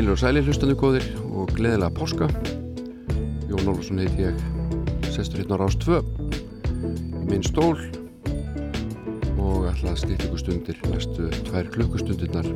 Heilir 0.00 0.14
og 0.16 0.20
sæli 0.22 0.40
hlustandu 0.40 0.72
góðir 0.80 1.04
og 1.28 1.50
gleðilega 1.52 1.92
páska. 1.92 2.24
Jón 3.50 3.66
Olsson 3.68 4.00
heiti 4.00 4.24
ég 4.24 4.38
sestur 5.12 5.42
hérna 5.42 5.58
á 5.60 5.60
Rás 5.60 5.76
2 5.76 6.00
í 6.00 7.26
minn 7.28 7.44
stól 7.44 7.76
og 9.36 9.68
ætla 9.68 9.92
að 9.92 10.00
stýta 10.00 10.24
ykkur 10.24 10.40
stundir 10.40 10.80
næstu 10.88 11.28
tvær 11.50 11.68
klukkustundirnar 11.76 12.48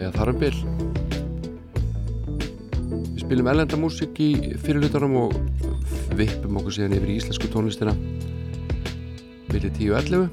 eða 0.00 0.16
þar 0.16 0.32
um 0.32 0.40
bil. 0.46 0.56
Við 3.12 3.20
spilum 3.26 3.52
ellendamúsik 3.52 4.16
í 4.16 4.32
fyrirlutarum 4.56 5.20
og 5.26 5.36
vippum 6.16 6.56
okkur 6.56 6.72
síðan 6.78 6.96
yfir 7.02 7.12
í 7.12 7.20
íslensku 7.20 7.52
tónlistina 7.52 7.92
millir 9.52 9.68
10 9.76 9.92
og 9.92 10.00
11 10.00 10.30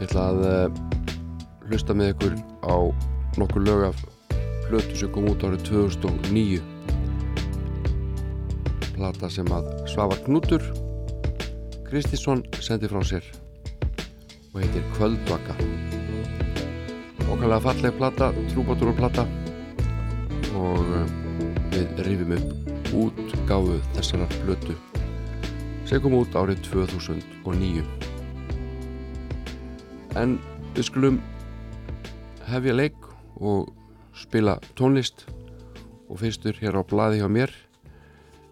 Ég 0.00 0.08
ætla 0.08 0.32
að 0.32 0.48
uh, 0.50 0.91
hlusta 1.72 1.94
með 1.96 2.10
ykkur 2.12 2.34
á 2.68 2.76
nokkur 3.40 3.62
lög 3.64 3.86
af 3.86 4.00
plötu 4.66 4.96
sem 4.98 5.08
kom 5.14 5.24
út 5.30 5.40
árið 5.46 5.62
2009 5.70 6.60
plata 8.92 9.30
sem 9.32 9.48
að 9.56 9.70
Svavar 9.88 10.20
Knútur 10.26 10.62
Kristísson 11.88 12.44
sendi 12.60 12.92
frá 12.92 13.00
sér 13.04 13.24
og 14.52 14.60
heitir 14.60 14.84
Kvöldvaka. 14.98 15.56
Okkarlega 17.32 17.64
falleg 17.64 17.96
plata 17.96 18.28
trúbátur 18.52 18.92
og 18.92 20.78
uh, 20.92 21.08
við 21.72 22.04
rifum 22.04 22.36
upp 22.36 22.92
útgáfu 22.92 23.80
þessara 23.96 24.28
plötu 24.42 24.76
sem 25.88 26.04
kom 26.04 26.20
út 26.20 26.36
árið 26.36 26.60
2009 26.68 27.88
en 30.20 30.36
við 30.76 30.84
skulum 30.88 31.20
hefja 32.48 32.74
leik 32.74 33.08
og 33.40 33.72
spila 34.18 34.58
tónlist 34.78 35.26
og 36.08 36.20
fyrstur 36.20 36.56
hér 36.60 36.78
á 36.78 36.82
bladi 36.84 37.22
hjá 37.22 37.28
mér 37.30 37.52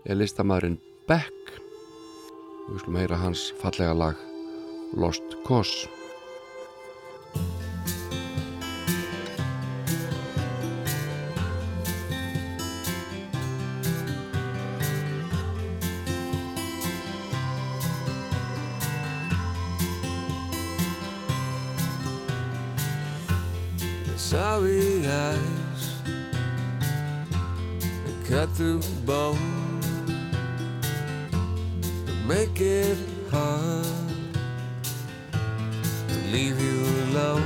er 0.06 0.16
listamæðurinn 0.16 0.80
Beck. 1.08 1.54
Og 2.66 2.74
við 2.74 2.82
skulum 2.84 3.00
heyra 3.02 3.20
hans 3.20 3.48
fallega 3.62 3.96
lag 3.96 4.20
Lost 4.96 5.36
Cause 5.46 5.99
sorry 24.30 25.04
eyes 25.08 26.02
that 28.04 28.18
cut 28.28 28.48
through 28.50 28.80
bone 29.04 29.80
that 32.06 32.14
make 32.28 32.60
it 32.60 32.96
hard 33.28 33.84
to 36.06 36.14
leave 36.30 36.60
you 36.60 36.78
alone 37.06 37.42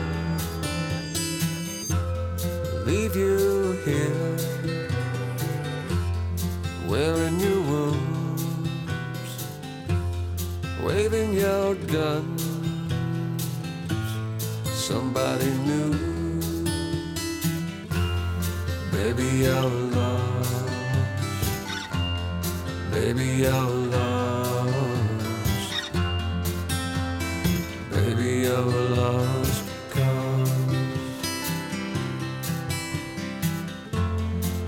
leave 2.84 3.16
you 3.16 3.80
here 3.86 4.36
wearing 6.86 7.40
your 7.40 7.62
wounds 7.62 8.44
waving 10.84 11.32
your 11.32 11.74
guns. 11.96 12.42
Somebody 14.66 15.50
new 15.64 16.13
Baby, 18.94 19.28
you're 19.44 19.70
lost. 19.98 20.70
Baby, 22.92 23.26
you're 23.42 23.70
lost. 23.90 24.74
Baby, 27.90 28.30
you're 28.46 28.70
lost 28.96 29.64
because 29.88 30.50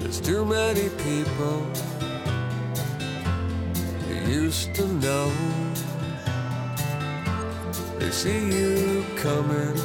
there's 0.00 0.20
too 0.20 0.44
many 0.44 0.88
people 1.06 1.64
you 4.08 4.16
used 4.42 4.74
to 4.74 4.86
know. 5.04 5.30
They 8.00 8.10
see 8.10 8.42
you 8.58 9.04
coming, 9.16 9.76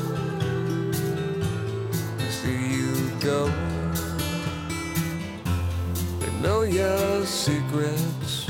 your 6.71 7.25
secrets. 7.25 8.47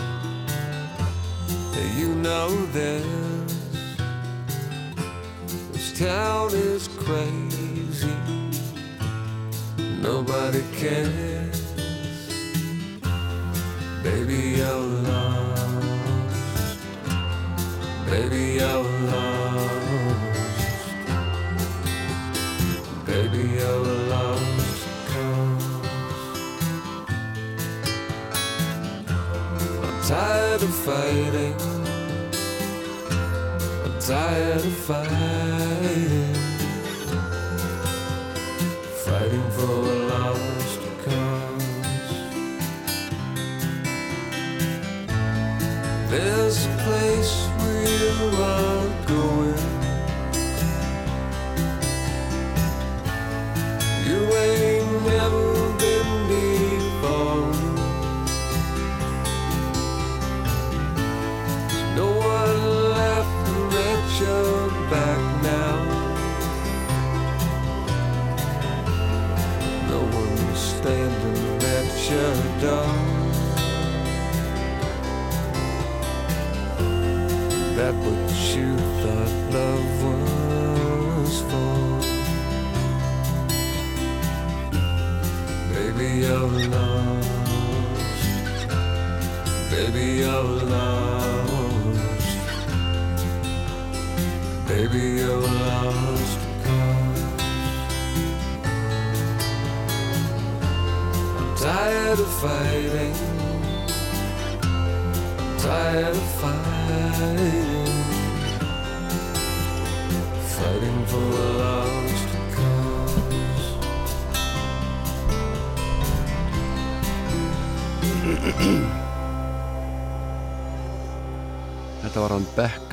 You 1.97 2.13
know 2.15 2.49
this. 2.67 3.55
This 5.71 5.99
town 5.99 6.49
is 6.53 6.87
crazy. 6.87 8.15
Nobody 10.01 10.63
cares. 10.77 11.61
Baby, 14.03 14.57
you're 14.57 14.79
lost. 15.09 16.79
Baby, 18.07 18.59
you're 18.59 18.83
lost. 19.09 20.17
Baby, 23.05 23.49
you're 23.57 23.85
lost. 23.85 24.00
Tired 30.11 30.61
of 30.61 30.75
fighting. 30.75 31.55
I'm 33.85 33.95
tired 34.01 34.65
of 34.71 34.75
fighting. 34.87 36.35
Fighting 39.05 39.47
for 39.55 39.71
a 39.71 39.97
lost 40.11 40.81
cause. 41.03 42.09
There's 46.09 46.57
a 46.65 46.73
place 46.85 47.33
where 47.59 47.83
you 48.01 48.15
are 48.49 48.70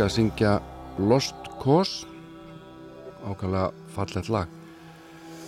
að 0.08 0.14
syngja 0.14 0.50
Lost 1.04 1.48
Cause. 1.60 2.06
Ákvæmlega 3.28 3.72
fallet 3.92 4.28
lag. 4.32 4.48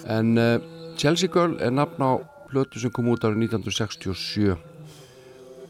En 0.04 0.36
uh, 0.36 0.60
Chelsea 1.00 1.30
Girl 1.32 1.54
er 1.64 1.72
nafn 1.72 2.02
á 2.04 2.20
plötu 2.50 2.80
sem 2.82 2.92
kom 2.92 3.08
út 3.08 3.24
árið 3.24 3.46
1967 3.46 4.58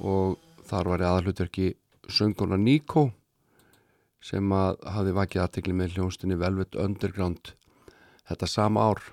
og 0.00 0.40
þar 0.66 0.90
var 0.90 1.04
ég 1.04 1.10
aðalutverki 1.10 1.68
sönguna 2.10 2.58
Nico 2.58 3.12
sem 4.24 4.50
að 4.50 4.82
hafi 4.96 5.14
vakið 5.20 5.44
aðtekli 5.44 5.76
með 5.76 5.94
hljónstinni 5.94 6.40
Velvet 6.40 6.74
Underground 6.74 7.54
þetta 8.26 8.50
sama 8.50 8.90
ár. 8.90 9.04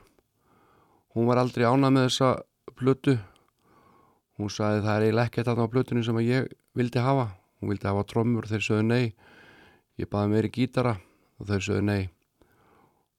Hún 1.13 1.29
var 1.29 1.43
aldrei 1.43 1.67
ánað 1.69 1.93
með 1.99 2.09
þessa 2.09 2.33
plötu. 2.79 3.17
Hún 4.41 4.49
sagði 4.49 4.85
það 4.87 4.95
er 4.95 5.09
eiginlega 5.09 5.29
ekkert 5.29 5.53
aðná 5.53 5.71
plötunni 5.75 6.07
sem 6.07 6.25
ég 6.25 6.49
vildi 6.73 7.03
hafa. 7.03 7.29
Hún 7.61 7.75
vildi 7.75 7.91
hafa 7.91 8.07
trommur 8.09 8.49
þeir 8.49 8.69
sögðu 8.71 8.89
nei 8.89 9.05
ég 9.97 10.09
baði 10.09 10.33
meiri 10.33 10.51
gítara 10.53 10.97
og 11.37 11.49
þeir 11.49 11.65
sögðu 11.65 11.85
nei. 11.87 12.09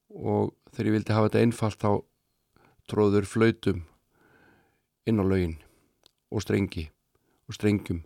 Og 0.08 0.54
þegar 0.72 0.90
ég 0.90 0.96
vildi 0.96 1.16
hafa 1.16 1.28
þetta 1.28 1.44
einfalt 1.44 1.80
þá 1.82 1.90
tróður 2.88 3.28
flautum 3.28 3.82
inn 5.08 5.20
á 5.20 5.24
laugin 5.24 5.58
og 6.32 6.44
strengi 6.44 6.88
og 7.48 7.56
strengjum. 7.56 8.02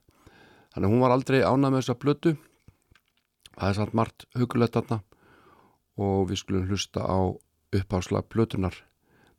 Þannig 0.73 0.89
að 0.89 0.93
hún 0.95 1.05
var 1.05 1.15
aldrei 1.15 1.41
ánað 1.43 1.75
með 1.75 1.81
þessa 1.83 2.01
plötu. 2.01 2.37
Það 3.53 3.69
er 3.69 3.79
samt 3.79 3.97
margt 3.99 4.27
hugulegt 4.39 4.79
aðna 4.81 5.03
og 6.01 6.31
við 6.31 6.41
skulum 6.41 6.71
hlusta 6.71 7.05
á 7.05 7.21
uppháslag 7.73 8.29
plötunar 8.33 8.75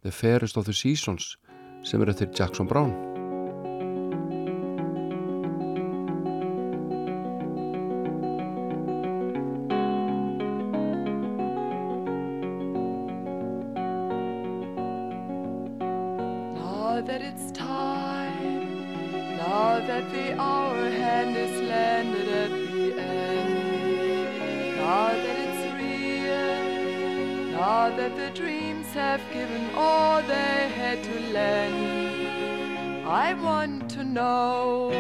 The 0.04 0.12
Fairest 0.12 0.58
of 0.58 0.70
the 0.70 0.76
Seasons 0.76 1.38
sem 1.84 2.02
er 2.02 2.14
eftir 2.14 2.30
Jackson 2.36 2.70
Brown 2.70 3.13
Now 16.94 17.02
that 17.02 17.24
it's 17.24 17.52
time, 17.54 19.08
now 19.36 19.80
that 19.80 20.12
the 20.12 20.40
hour 20.40 20.92
hand 20.92 21.36
is 21.36 21.60
landed 21.68 22.28
at 22.30 22.52
the 22.52 23.02
end, 23.02 24.78
now 24.78 25.08
that 25.08 25.38
it's 25.46 25.64
real, 25.82 27.52
now 27.58 27.90
that 27.98 28.16
the 28.16 28.30
dreams 28.40 28.86
have 28.94 29.22
given 29.34 29.72
all 29.74 30.22
they 30.22 30.70
had 30.76 31.04
to 31.04 31.20
lend, 31.32 33.08
I 33.08 33.34
want 33.34 33.90
to 33.90 34.04
know, 34.04 34.92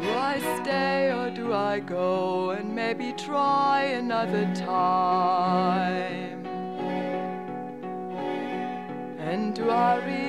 do 0.00 0.10
I 0.12 0.38
stay 0.62 1.10
or 1.10 1.30
do 1.30 1.52
I 1.52 1.80
go 1.80 2.50
and 2.50 2.72
maybe 2.72 3.12
try 3.14 3.82
another 3.82 4.44
time? 4.54 6.46
And 9.18 9.54
do 9.56 9.70
I 9.70 9.96
really 10.04 10.21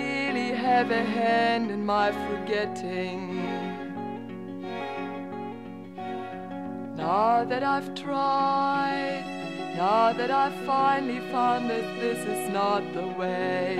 have 0.73 0.89
a 0.89 1.03
hand 1.03 1.69
in 1.69 1.85
my 1.85 2.11
forgetting? 2.27 3.19
Now 6.95 7.45
that 7.45 7.63
I've 7.63 7.93
tried, 7.93 9.23
now 9.77 10.13
that 10.13 10.31
I've 10.31 10.59
finally 10.65 11.19
found 11.31 11.69
that 11.69 11.87
this 12.01 12.25
is 12.25 12.49
not 12.51 12.81
the 12.91 13.07
way, 13.21 13.75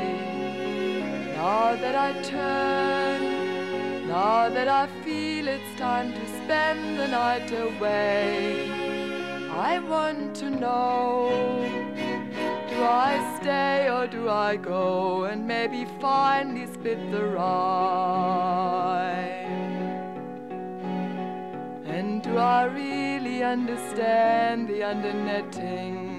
now 1.36 1.76
that 1.84 1.96
I 1.96 2.10
turn, 2.22 4.08
now 4.08 4.50
that 4.50 4.68
I 4.68 4.86
feel 5.04 5.48
it's 5.48 5.74
time 5.80 6.14
to 6.14 6.26
spend 6.44 7.00
the 7.00 7.08
night 7.08 7.52
away, 7.52 8.70
I 9.50 9.80
want 9.80 10.36
to 10.36 10.48
know. 10.52 11.93
I 12.84 13.38
stay 13.40 13.90
or 13.90 14.08
do 14.08 14.30
I 14.30 14.56
go 14.56 15.26
and 15.26 15.48
maybe 15.48 15.86
finally 16.00 16.66
split 16.68 17.12
the 17.12 17.24
rhyme? 17.26 17.54
And 21.86 22.22
do 22.22 22.38
I 22.38 22.64
really 22.66 23.44
understand 23.44 24.68
the 24.68 24.82
undernetting? 24.92 26.12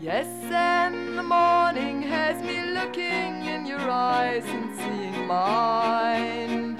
Yes, 0.00 0.28
and 0.50 1.18
the 1.18 1.22
morning 1.22 2.02
has 2.02 2.42
me 2.42 2.62
looking 2.62 3.44
in 3.46 3.66
your 3.66 3.90
eyes 3.90 4.44
and 4.46 4.76
seeing 4.76 5.26
mine, 5.26 6.76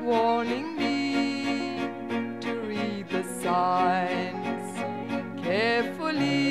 warning 0.00 0.76
me 0.76 1.88
to 2.40 2.54
read 2.60 3.08
the 3.10 3.24
signs 3.42 4.78
carefully. 5.42 6.41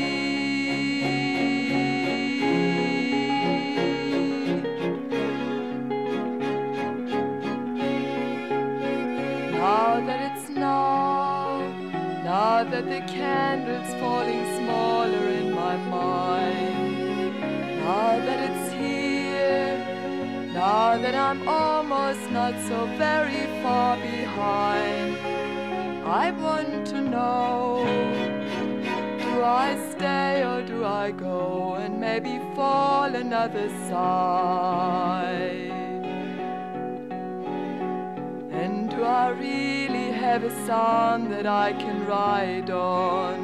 That 12.71 12.85
the 12.85 13.01
candle's 13.01 13.93
falling 13.99 14.45
smaller 14.55 15.27
in 15.27 15.51
my 15.53 15.75
mind, 15.75 17.39
now 17.83 18.17
that 18.17 18.49
it's 18.49 18.71
here, 18.71 19.77
now 20.53 20.97
that 20.97 21.13
I'm 21.13 21.45
almost 21.49 22.31
not 22.31 22.53
so 22.69 22.85
very 22.97 23.45
far 23.61 23.97
behind, 23.97 25.17
I 26.07 26.31
want 26.31 26.87
to 26.87 27.01
know. 27.01 27.83
Do 29.19 29.43
I 29.43 29.77
stay 29.91 30.43
or 30.45 30.61
do 30.61 30.85
I 30.85 31.11
go 31.11 31.75
and 31.75 31.99
maybe 31.99 32.39
fall 32.55 33.13
another 33.13 33.67
side? 33.89 35.71
And 38.61 38.89
do 38.89 39.03
I 39.03 39.29
really 39.29 39.80
a 40.39 40.65
song 40.65 41.29
that 41.29 41.45
I 41.45 41.73
can 41.73 42.05
ride 42.07 42.69
on? 42.69 43.37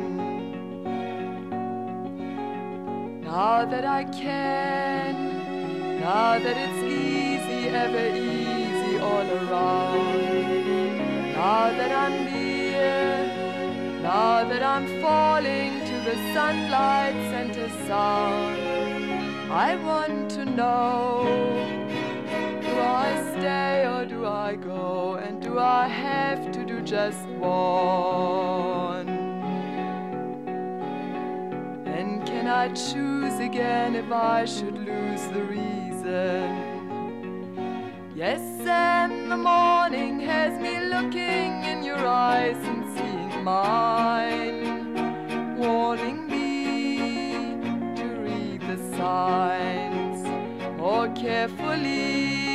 Now 3.22 3.66
that 3.66 3.84
I 3.84 4.06
can, 4.06 6.00
now 6.00 6.40
that 6.40 6.56
it's 6.56 6.84
easy, 6.84 7.68
ever 7.68 8.08
easy 8.16 9.00
all 9.00 9.28
around. 9.40 10.28
Now 11.34 11.72
that 11.80 11.92
I'm 11.92 12.16
near, 12.24 14.02
now 14.02 14.46
that 14.46 14.64
I'm 14.64 14.88
falling 15.02 15.82
to 15.90 15.96
the 16.10 16.16
sunlight 16.34 17.18
center 17.32 17.68
sound, 17.86 18.56
I 19.52 19.76
want 19.76 20.32
to 20.32 20.46
know 20.46 21.87
I 22.80 23.34
stay 23.38 23.86
or 23.86 24.06
do 24.06 24.26
I 24.26 24.56
go? 24.56 25.16
And 25.16 25.42
do 25.42 25.60
I 25.60 25.88
have 25.88 26.52
to 26.52 26.66
do 26.66 26.82
just 26.82 27.26
one? 27.28 29.10
And 31.86 32.26
can 32.26 32.48
I 32.48 32.70
choose 32.70 33.40
again 33.40 33.96
if 33.96 34.12
I 34.12 34.46
should 34.46 34.78
lose 34.78 35.24
the 35.28 35.44
reason? 35.44 36.78
Yes, 38.16 38.42
and 38.66 39.32
the 39.32 39.38
morning 39.38 40.20
has 40.22 40.60
me 40.60 40.80
looking 40.80 41.64
in 41.64 41.84
your 41.84 42.08
eyes 42.08 42.58
and 42.58 42.84
seeing 42.98 43.44
mine, 43.44 44.96
warning 45.56 46.28
me 46.28 47.58
to 47.96 48.06
read 48.26 48.62
the 48.62 48.78
signs 48.98 50.26
more 50.80 51.10
carefully. 51.10 52.47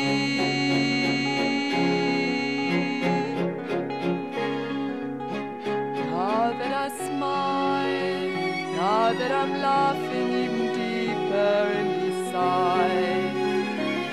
That 9.19 9.31
I'm 9.31 9.61
laughing 9.61 10.29
even 10.43 10.73
deeper 10.73 11.63
inside, 11.83 13.35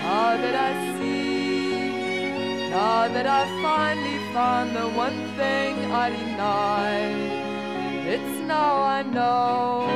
now 0.03 0.35
that 0.35 0.55
I 0.55 0.71
see, 0.97 2.69
now 2.69 3.07
that 3.07 3.25
I 3.25 3.45
finally 3.61 4.19
found 4.33 4.75
the 4.75 4.89
one 4.89 5.19
thing 5.37 5.91
I 5.91 6.09
denied, 6.09 7.31
it's 8.13 8.39
now 8.45 8.81
I 8.81 9.03
know. 9.03 9.87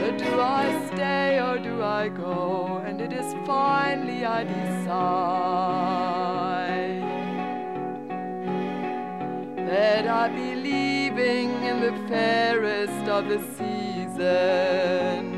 But 0.00 0.18
do 0.18 0.40
I 0.40 0.90
stay 0.92 1.40
or 1.40 1.58
do 1.58 1.82
I 1.82 2.08
go? 2.08 2.82
And 2.84 3.00
it 3.00 3.12
is 3.12 3.34
finally 3.46 4.26
I 4.26 4.44
decide 4.44 4.96
that 9.68 10.06
I 10.06 10.28
be 10.28 10.55
leaving 11.16 11.62
in 11.64 11.80
the 11.80 12.08
fairest 12.08 13.08
of 13.08 13.28
the 13.28 13.38
seasons. 13.56 15.35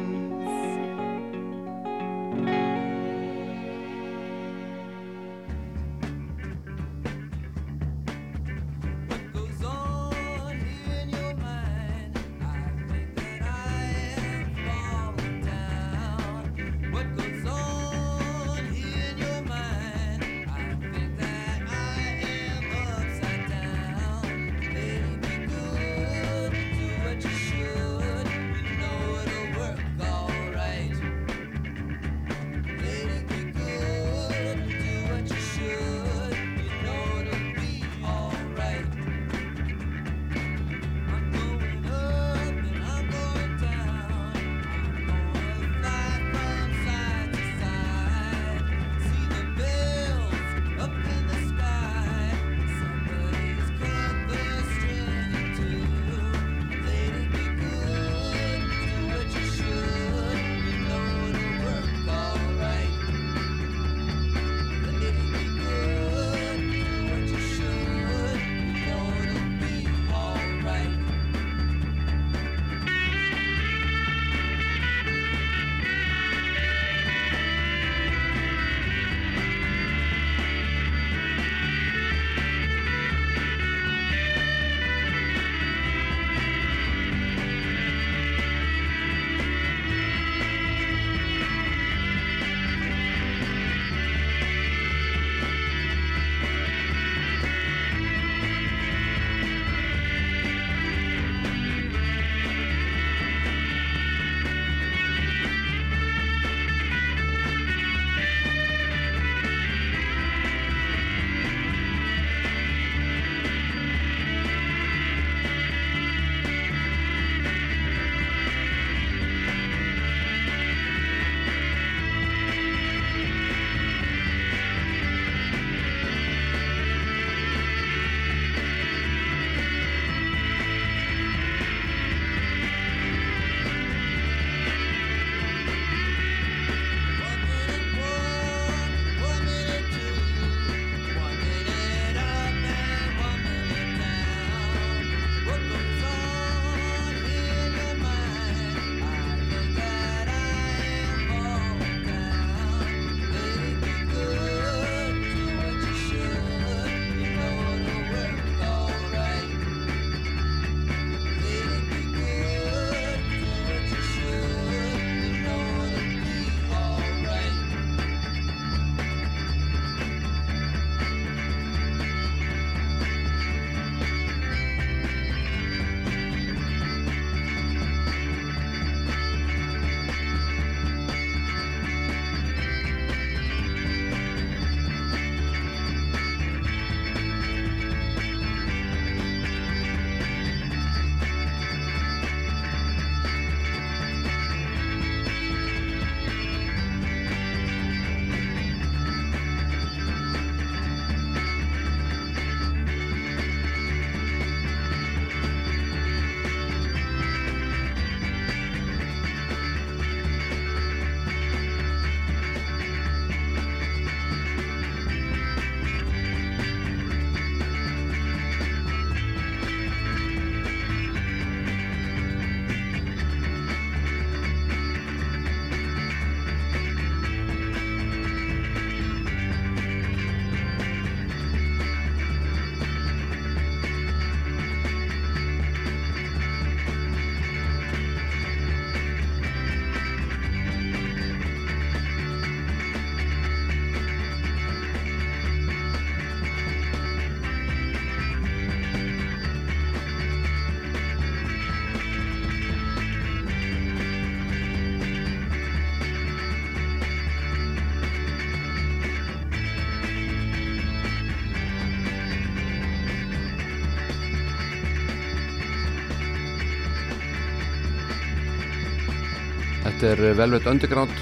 Þetta 269.99 270.15
er 270.15 270.37
Velvet 270.39 270.67
Underground. 270.71 271.15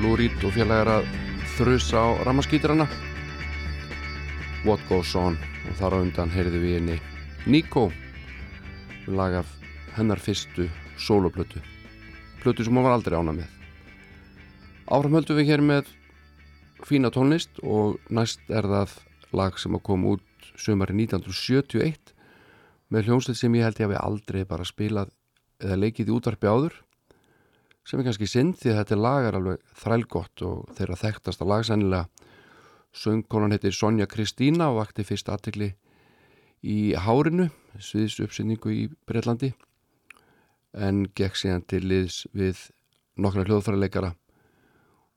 Lou 0.00 0.14
Reed 0.16 0.44
og 0.48 0.54
félagar 0.54 0.88
að 0.88 1.08
þrusa 1.58 2.00
á 2.00 2.08
rammaskýtrana 2.24 2.86
What 4.64 4.80
Goes 4.88 5.10
On? 5.20 5.36
Og 5.36 5.74
þar 5.76 5.98
á 6.00 6.04
undan 6.06 6.32
heyrðu 6.32 6.62
við 6.62 6.72
henni 6.78 6.96
Nico 7.44 7.90
lag 9.12 9.36
af 9.42 9.50
hennar 9.98 10.24
fyrstu 10.24 10.70
soloplötu 10.96 11.60
plötu 12.40 12.64
sem 12.64 12.72
hún 12.72 12.86
var 12.86 12.96
aldrei 12.96 13.18
ána 13.20 13.36
með. 13.36 13.52
Áfram 14.88 15.20
höldum 15.20 15.36
við 15.42 15.52
hér 15.52 15.66
með 15.68 15.92
fína 16.80 17.12
tónlist 17.12 17.60
og 17.60 18.00
næst 18.08 18.40
er 18.48 18.70
það 18.72 18.96
lag 19.36 19.60
sem 19.60 19.76
að 19.76 19.84
koma 19.90 20.16
út 20.16 20.48
sömari 20.56 20.96
1971 21.04 22.16
með 22.88 23.12
hljómsveit 23.12 23.36
sem 23.36 23.60
ég 23.60 23.68
held 23.68 23.84
ég 23.84 23.90
hafi 23.90 24.00
aldrei 24.00 24.48
bara 24.48 24.64
spilað 24.64 25.12
eða 25.60 25.82
leikið 25.84 26.08
í 26.08 26.16
útvarpi 26.16 26.48
áður 26.48 26.80
sem 27.86 28.00
er 28.00 28.08
kannski 28.08 28.26
synd 28.28 28.56
því 28.58 28.72
að 28.72 28.78
þetta 28.80 28.98
lag 28.98 29.28
er 29.28 29.38
alveg 29.38 29.74
þrælgott 29.78 30.42
og 30.46 30.72
þeirra 30.76 30.98
þekktasta 30.98 31.46
lag 31.46 31.66
sennilega. 31.66 32.08
Söngkonan 32.96 33.52
heitir 33.52 33.74
Sonja 33.76 34.08
Kristína 34.10 34.70
og 34.72 34.80
vakti 34.80 35.04
fyrst 35.06 35.28
aðtekli 35.30 35.74
í 36.66 36.94
Hárinu 36.98 37.50
sviðis 37.78 38.18
uppsynningu 38.24 38.72
í 38.72 38.84
Breitlandi 39.06 39.52
en 40.76 41.04
gekk 41.16 41.38
síðan 41.38 41.66
til 41.68 41.82
liðs 41.86 42.24
við 42.36 42.68
nokkra 43.20 43.44
hljóðfæraleikara 43.46 44.14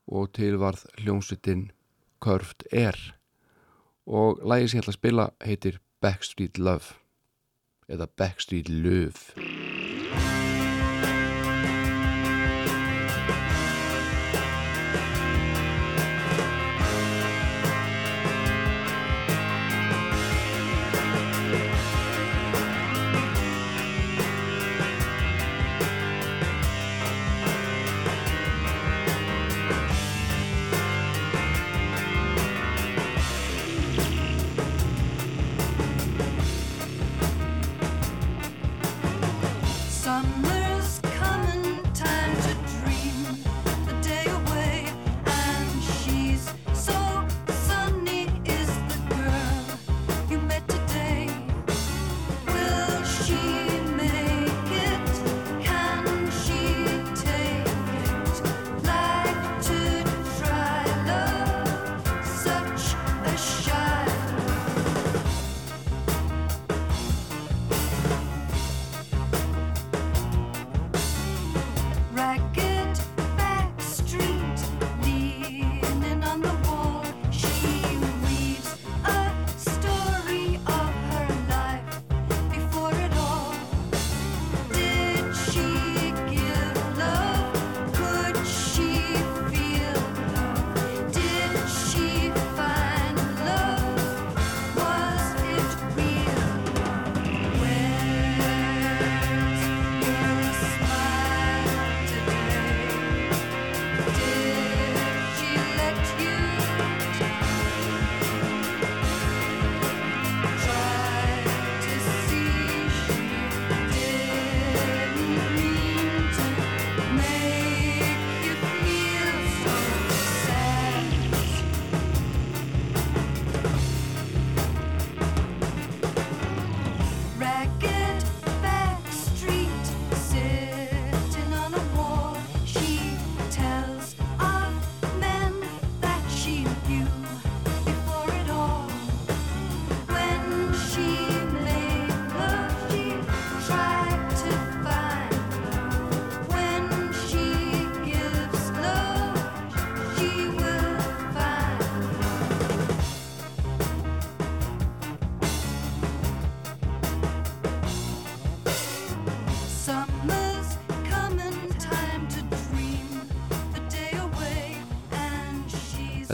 og 0.09 0.31
til 0.35 0.55
varð 0.61 0.85
hljómsveitin 1.01 1.69
Curved 2.23 2.67
Air 2.75 2.99
og 4.09 4.43
lagið 4.43 4.71
sem 4.71 4.79
ég 4.79 4.83
ætla 4.83 4.95
að 4.95 4.99
spila 4.99 5.29
heitir 5.45 5.79
Backstreet 6.03 6.59
Love 6.59 6.99
eða 7.89 8.09
Backstreet 8.19 8.69
Love 8.69 10.48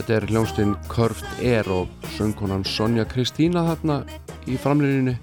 Þetta 0.05 0.19
er 0.21 0.29
hljómsdyn 0.29 0.73
Curved 0.85 1.39
Air 1.41 1.65
og 1.73 2.03
söngkonan 2.13 2.61
Sonja 2.69 3.07
Kristína 3.09 3.63
þarna 3.65 3.95
í 4.45 4.53
framlýninni 4.61 5.15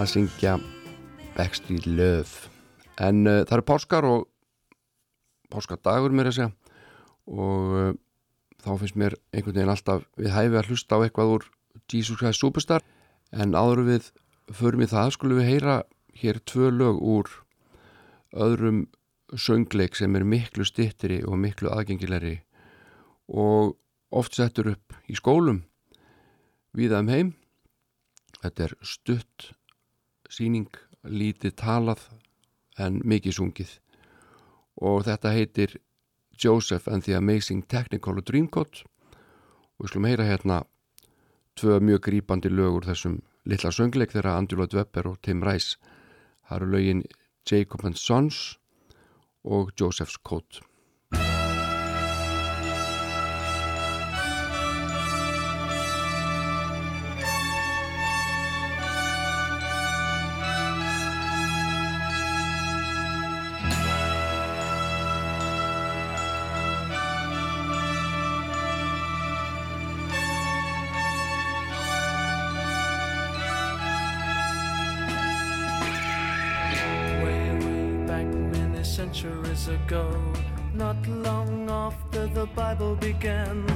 að 0.00 0.08
syngja 0.14 0.54
Backstreet 1.34 1.84
Love. 1.84 2.48
En 2.96 3.20
uh, 3.28 3.42
það 3.44 3.54
eru 3.58 3.66
páskar 3.68 4.08
og 4.08 4.24
páskadagur 5.52 6.16
mér 6.16 6.32
að 6.32 6.36
segja 6.38 6.48
og 7.28 7.76
uh, 7.82 7.92
þá 8.64 8.72
finnst 8.80 9.00
mér 9.04 9.20
einhvern 9.28 9.58
veginn 9.60 9.76
alltaf 9.76 10.08
við 10.16 10.32
hæfi 10.38 10.60
að 10.64 10.72
hlusta 10.72 10.96
á 10.96 11.04
eitthvað 11.04 11.36
úr 11.36 11.48
Jesus 11.84 12.16
Christ 12.16 12.40
Superstar. 12.40 12.80
En 13.28 13.52
áður 13.52 13.84
við 13.92 14.12
förum 14.48 14.88
í 14.88 14.92
það 14.96 15.16
skulum 15.20 15.44
við 15.44 15.52
heyra 15.52 15.82
hér 16.16 16.40
tvö 16.48 16.72
lög 16.80 17.04
úr 17.04 17.34
öðrum 18.32 18.86
söngleik 19.36 20.00
sem 20.00 20.16
er 20.16 20.24
miklu 20.24 20.64
stittri 20.64 21.20
og 21.28 21.36
miklu 21.44 21.68
aðgengilegri 21.76 22.38
og 23.30 23.76
oft 24.10 24.34
settur 24.34 24.72
upp 24.72 24.96
í 25.06 25.14
skólum 25.18 25.62
viða 26.76 27.00
um 27.02 27.10
heim. 27.10 27.30
Þetta 28.40 28.66
er 28.66 28.74
stutt 28.86 29.50
síning, 30.30 30.70
lítið 31.04 31.54
talað 31.60 32.06
en 32.80 33.00
mikið 33.04 33.36
sungið. 33.36 33.72
Og 34.80 35.04
þetta 35.06 35.34
heitir 35.34 35.76
Joseph 36.40 36.88
and 36.88 37.04
the 37.04 37.16
Amazing 37.18 37.66
Technicolor 37.68 38.24
Dreamcoat. 38.24 38.84
Og 39.76 39.84
við 39.84 39.92
skulum 39.92 40.08
heyra 40.08 40.28
hérna 40.28 40.62
tvö 41.58 41.80
mjög 41.84 42.06
grípandi 42.08 42.52
lög 42.52 42.80
úr 42.80 42.88
þessum 42.88 43.20
litla 43.44 43.72
söngleik 43.74 44.14
þeirra 44.14 44.38
Andjúla 44.38 44.68
Dwebber 44.70 45.10
og 45.10 45.20
Tim 45.22 45.44
Rice. 45.44 45.76
Það 46.48 46.56
eru 46.56 46.72
lögin 46.72 47.04
Jacob 47.44 47.84
and 47.84 47.98
Sons 47.98 48.58
og 49.44 49.72
Joseph's 49.76 50.18
Coat 50.22 50.60
centuries 79.60 79.68
ago, 79.68 80.32
not 80.74 80.96
long 81.08 81.70
after 81.70 82.26
the 82.26 82.46
Bible 82.46 82.94
began. 82.96 83.66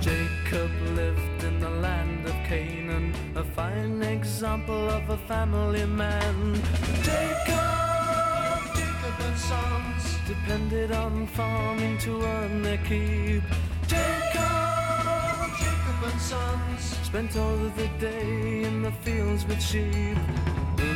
Jacob 0.00 0.70
lived 0.94 1.44
in 1.44 1.60
the 1.60 1.70
land 1.70 2.26
of 2.26 2.34
Canaan, 2.48 3.14
a 3.36 3.44
fine 3.44 4.02
example 4.02 4.88
of 4.90 5.08
a 5.10 5.16
family 5.28 5.86
man. 5.86 6.54
Jacob, 7.02 8.60
Jacob 8.78 9.16
and 9.28 9.38
sons 9.38 10.02
depended 10.26 10.92
on 10.92 11.26
farming 11.26 11.98
to 11.98 12.22
earn 12.22 12.62
their 12.62 12.78
keep. 12.78 13.42
Jacob, 13.86 15.48
Jacob 15.58 16.00
and 16.10 16.20
sons 16.20 16.82
spent 17.02 17.36
all 17.36 17.58
of 17.66 17.76
the 17.76 17.88
day 17.98 18.64
in 18.64 18.82
the 18.82 18.92
fields 18.92 19.44
with 19.46 19.62
sheep. 19.62 20.18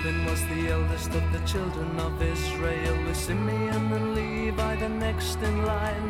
Reuben 0.09 0.25
was 0.25 0.47
the 0.47 0.69
eldest 0.69 1.11
of 1.11 1.33
the 1.33 1.39
children 1.41 2.01
of 2.01 2.23
Israel, 2.23 2.97
with 3.05 3.17
Simeon 3.17 3.93
and 3.93 4.15
Levi 4.15 4.77
the 4.77 4.89
next 4.89 5.37
in 5.43 5.67
line. 5.67 6.09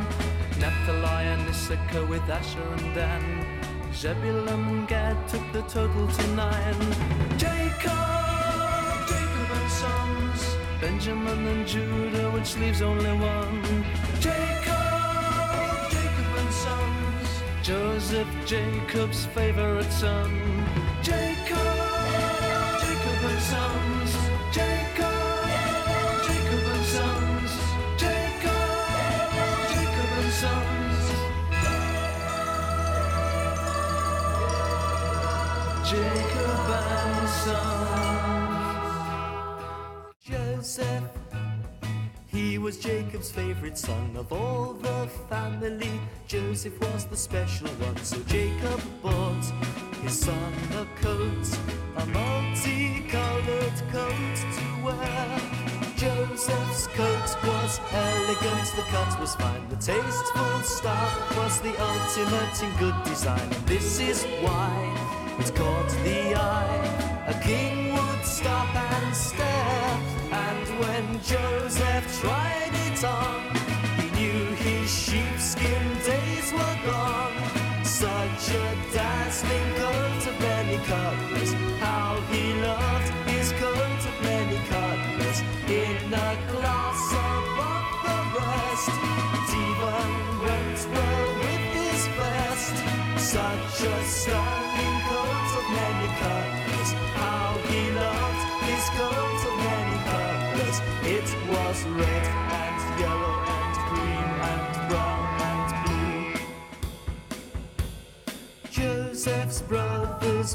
Naphtali 0.61 1.27
and 1.35 1.49
Issachar 1.49 2.05
with 2.07 2.23
Asher 2.31 2.63
and 2.63 2.95
Dan. 2.95 3.45
Zebulun 3.93 4.69
and 4.69 4.87
Gad 4.89 5.17
took 5.29 5.43
the 5.53 5.63
total 5.63 6.07
to 6.07 6.27
nine. 6.37 6.81
Jacob, 7.39 7.89
Jacob 9.11 9.51
and 9.59 9.71
sons, 9.83 10.57
Benjamin 10.81 11.47
and 11.47 11.67
Judah, 11.67 12.31
which 12.31 12.57
leaves 12.57 12.83
only 12.83 13.13
one. 13.13 13.63
Jacob, 14.21 15.91
Jacob 15.91 16.33
and 16.43 16.53
sons, 16.65 17.29
Joseph, 17.65 18.29
Jacob's 18.47 19.27
favorite 19.27 19.91
son. 19.91 20.78
Was 42.69 42.77
Jacob's 42.77 43.31
favorite 43.31 43.79
son 43.79 44.15
of 44.15 44.31
all 44.31 44.75
the 44.75 45.09
family. 45.31 45.99
Joseph 46.27 46.79
was 46.83 47.07
the 47.07 47.17
special 47.17 47.67
one, 47.87 47.97
so 48.05 48.19
Jacob 48.25 48.79
bought 49.01 49.43
his 50.03 50.21
son 50.21 50.53
a 50.73 50.85
coat, 51.01 51.47
a 51.97 52.05
multicolored 52.09 53.79
coat 53.91 54.37
to 54.57 54.67
wear. 54.85 55.41
Joseph's 55.97 56.89
coat 56.89 57.31
was 57.49 57.81
elegant, 57.91 58.69
the 58.77 58.85
cut 58.93 59.19
was 59.19 59.35
fine, 59.37 59.67
the 59.71 59.77
tasteful 59.77 60.61
style 60.61 61.23
was 61.39 61.61
the 61.63 61.75
ultimate 61.81 62.63
in 62.63 62.71
good 62.77 63.03
design. 63.05 63.49
And 63.51 63.67
this 63.67 63.99
is 63.99 64.25
why 64.43 64.77
it 65.39 65.55
caught 65.55 65.89
the 66.05 66.35
eye. 66.35 67.25
A 67.29 67.41
king 67.43 67.95
would 67.95 68.25
stop 68.27 68.75
and 68.77 69.17
stare, 69.17 70.01
and 70.33 70.69
when 70.81 71.23
Joseph 71.23 71.68
tried 72.21 72.75
it 72.75 73.05
on, 73.05 73.48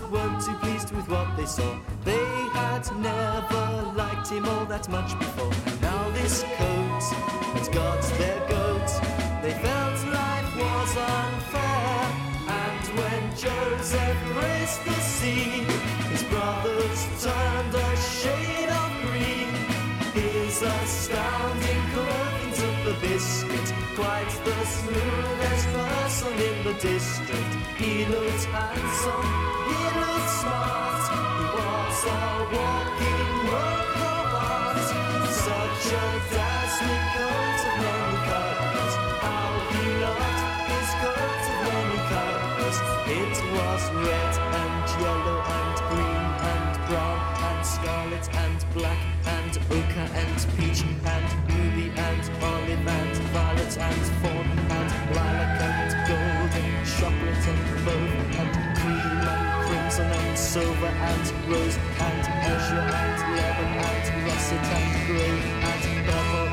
weren't 0.02 0.42
too 0.44 0.54
pleased 0.56 0.92
with 0.96 1.08
what 1.08 1.28
they 1.38 1.46
saw. 1.46 1.78
They 2.04 2.26
had 2.54 2.84
never 2.98 3.66
liked 3.96 4.28
him 4.30 4.46
all 4.48 4.66
that 4.66 4.90
much 4.90 5.18
before. 5.20 5.52
Now 5.82 6.10
this 6.12 6.44
coat 6.58 7.04
had 7.54 7.72
got 7.72 8.02
their 8.18 8.40
goat. 8.50 8.90
They 9.44 9.54
felt 9.66 9.98
life 10.22 10.52
was 10.58 10.92
unfair. 10.98 12.00
And 12.64 12.86
when 12.98 13.24
Joseph 13.38 14.20
raised 14.42 14.82
the 14.86 15.00
sea, 15.18 15.62
his 16.12 16.24
brothers 16.24 17.02
turned 17.24 17.76
a 17.76 17.96
shade 18.18 18.72
of 18.82 18.90
green. 19.06 19.52
His 20.14 20.62
astounding 20.62 21.83
biscuit, 23.14 23.74
quite 23.96 24.34
the 24.44 24.66
smoothest 24.66 25.68
person 25.78 26.34
in 26.50 26.58
the 26.66 26.74
district. 26.82 27.54
He 27.78 28.06
looked 28.06 28.46
handsome, 28.50 29.30
he 29.70 29.82
looked 30.02 30.32
smart, 30.42 31.04
he 31.14 31.46
was 31.54 32.00
a 32.10 32.24
walking 32.54 33.32
work 33.54 33.94
of 34.14 34.34
art. 34.34 34.88
Such 35.46 35.86
a 36.02 36.08
dazzling 36.34 37.06
coat 37.14 37.62
of 37.70 37.76
many 37.86 38.18
colors, 38.30 38.94
how 39.26 39.50
he 39.70 39.84
loved 40.04 40.42
his 40.74 40.90
coat 41.04 41.44
of 41.54 41.60
many 41.70 42.00
colors. 42.14 42.78
It 43.22 43.36
was 43.56 43.82
red 44.08 44.34
and 44.64 44.86
yellow 45.04 45.40
and 45.60 45.76
green 45.90 46.26
and 46.52 46.74
brown 46.90 47.20
and 47.50 47.62
scarlet 47.76 48.26
and 48.44 48.60
black 48.74 49.02
and 49.38 49.54
ochre 49.78 50.10
and 50.22 50.38
peach 50.58 50.82
and 50.82 51.43
and 53.78 54.06
fawn 54.22 54.46
and 54.70 55.16
lilac 55.16 55.62
and 55.62 56.08
gold 56.08 56.52
and 56.62 56.86
chocolate 56.86 57.48
and 57.52 57.86
mauve 57.86 58.40
and 58.42 58.78
cream 58.78 59.22
and 59.34 59.66
crimson 59.66 60.06
and 60.06 60.38
silver 60.38 60.86
and 60.86 61.26
rose 61.50 61.78
and 61.78 62.24
azure 62.52 62.80
and 62.80 63.20
lemon 63.36 63.72
and 63.84 64.26
russet 64.26 64.66
and 64.78 65.08
grey 65.08 65.40
and 65.70 66.06
purple 66.06 66.53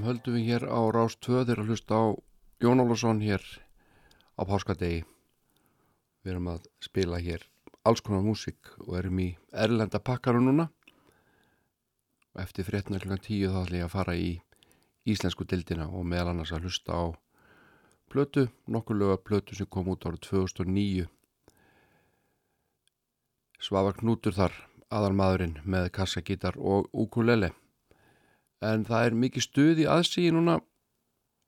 Áfram 0.00 0.14
höldum 0.16 0.32
við 0.32 0.46
hér 0.48 0.62
á 0.64 0.80
Rás 0.96 1.14
2 1.20 1.42
þegar 1.44 1.58
að 1.60 1.66
hlusta 1.68 1.92
á 1.92 2.04
Jón 2.64 2.80
Ólafsson 2.80 3.18
hér 3.20 3.42
á 4.40 4.48
páskadegi. 4.48 5.02
Við 6.24 6.30
erum 6.32 6.48
að 6.48 6.70
spila 6.80 7.18
hér 7.20 7.44
alls 7.84 8.00
konar 8.00 8.24
músík 8.24 8.70
og 8.86 8.96
erum 8.96 9.20
í 9.20 9.26
erlenda 9.52 10.00
pakkaru 10.00 10.40
núna. 10.40 10.70
Eftir 12.32 12.64
fréttina 12.64 12.96
klukkan 12.96 13.20
10 13.20 13.52
þá 13.52 13.60
ætlum 13.60 13.76
ég 13.82 13.84
að 13.90 13.92
fara 13.92 14.16
í 14.16 14.32
íslensku 15.04 15.44
dildina 15.44 15.90
og 15.92 16.08
meðal 16.08 16.32
annars 16.32 16.56
að 16.56 16.64
hlusta 16.64 16.96
á 16.96 17.04
plötu, 18.08 18.48
nokkur 18.72 18.96
löga 18.96 19.20
plötu 19.20 19.52
sem 19.52 19.68
kom 19.68 19.92
út 19.92 20.08
árið 20.08 20.24
2009. 20.30 21.08
Svavar 23.60 24.00
Knútur 24.00 24.32
þar, 24.32 24.56
aðalmaðurinn 24.88 25.58
með 25.68 25.92
kassagítar 25.92 26.56
og 26.56 26.88
ukulele 26.88 27.52
en 28.60 28.84
það 28.88 29.06
er 29.06 29.16
mikið 29.24 29.46
stuð 29.46 29.82
í 29.84 29.88
aðsíði 29.88 30.34
núna 30.36 30.58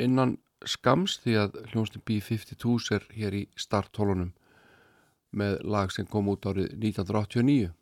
innan 0.03 0.37
skams 0.65 1.19
því 1.23 1.37
að 1.43 1.59
hljónstin 1.73 2.05
B-52 2.07 2.95
er 2.97 3.07
hér 3.17 3.37
í 3.37 3.43
starthólunum 3.59 4.33
með 5.33 5.59
lag 5.65 5.93
sem 5.93 6.07
kom 6.09 6.31
út 6.33 6.47
árið 6.47 6.73
1989 6.77 7.73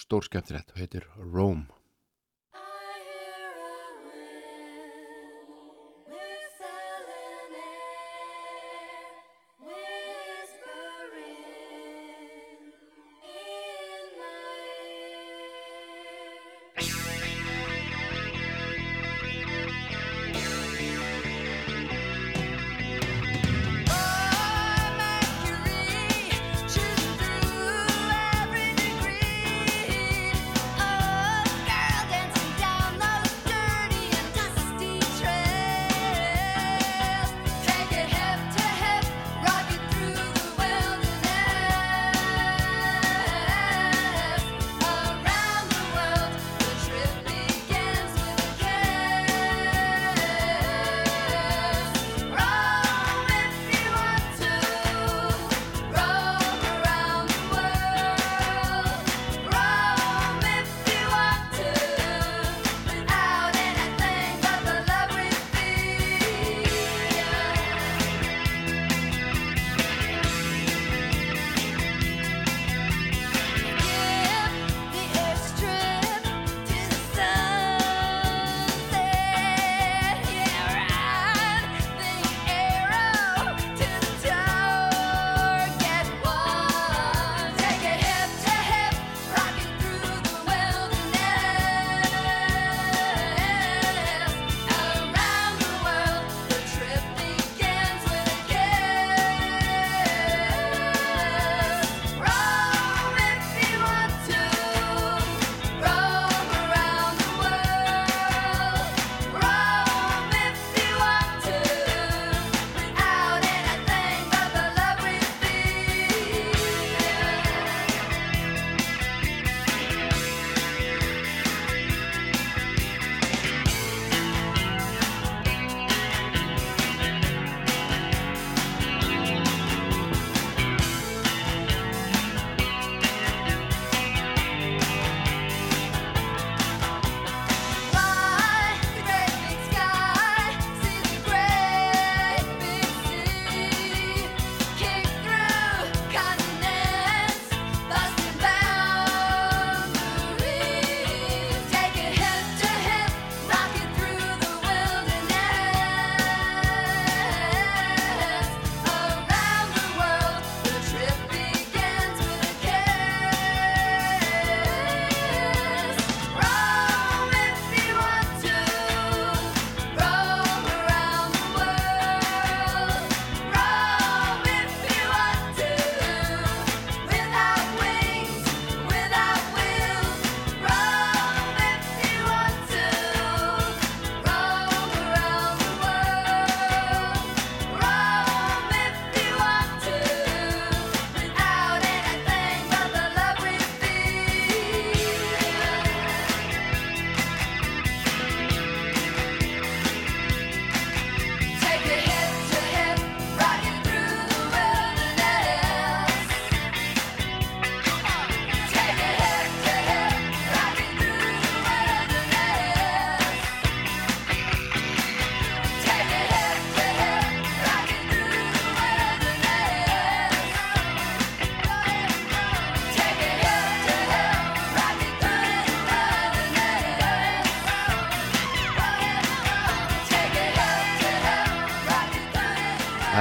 stór 0.00 0.26
skemmtilegt 0.26 0.74
heitir 0.78 1.06
Rome 1.18 1.66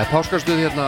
páskastuð 0.09 0.57
hérna 0.57 0.87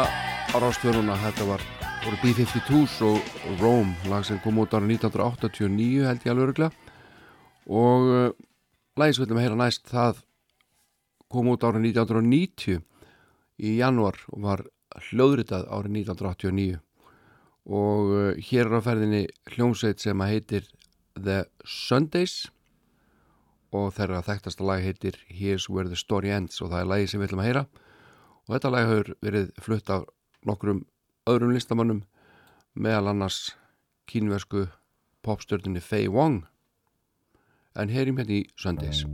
á 0.49 0.55
Rástfjöruna, 0.57 1.13
þetta 1.21 1.45
var 1.45 1.61
voru 2.01 2.17
B-52s 2.23 2.95
og 3.05 3.19
Rome, 3.59 3.93
lag 4.09 4.23
sem 4.25 4.39
kom 4.41 4.57
út 4.63 4.73
ára 4.73 4.87
1989 4.87 6.07
held 6.07 6.23
ég 6.25 6.31
alveg 6.31 6.45
öruglega 6.47 6.71
og 7.69 8.07
uh, 8.09 8.31
lagið 8.97 9.13
sem 9.13 9.21
við 9.21 9.27
ætlum 9.27 9.41
að 9.41 9.45
heyra 9.45 9.59
næst 9.59 9.91
það 9.91 10.23
kom 11.29 11.51
út 11.53 11.65
ára 11.67 11.83
1990 11.83 12.81
í 13.61 13.75
januar 13.77 14.17
og 14.33 14.41
var 14.47 14.63
hljóðritað 15.11 15.69
árið 15.69 15.99
1989 16.01 16.81
og 17.69 18.09
uh, 18.15 18.31
hér 18.41 18.71
er 18.71 18.81
á 18.81 18.85
ferðinni 18.89 19.21
hljómsveit 19.53 20.01
sem 20.01 20.25
að 20.25 20.33
heitir 20.33 20.65
The 21.13 21.43
Sundays. 21.61 22.49
Og 23.71 23.93
þeirra 23.95 24.23
þekktasta 24.25 24.65
lag 24.65 24.81
heitir 24.83 25.15
Here's 25.29 25.69
Where 25.69 25.87
the 25.87 25.95
Story 25.95 26.33
Ends. 26.33 26.57
Og 26.59 26.73
það 26.73 26.81
er 26.81 26.89
lagið 26.89 27.11
sem 27.11 27.21
við 27.21 27.29
ætlum 27.29 27.43
að 27.43 27.49
heyra 27.51 27.63
og 28.47 28.55
þetta 28.55 28.73
lag 28.73 28.87
hefur 28.89 29.13
verið 29.21 29.51
flutt 29.61 29.91
af 29.93 30.07
nokkrum 30.47 30.85
öðrum 31.29 31.53
listamannum 31.55 32.05
meðal 32.73 33.11
annars 33.13 33.51
kínversku 34.09 34.67
popstjörnunni 35.25 35.83
Faye 35.83 36.09
Wong 36.09 36.43
en 37.75 37.93
heyrim 37.93 38.17
hérna 38.19 38.41
í 38.41 38.47
Sundays 38.57 39.05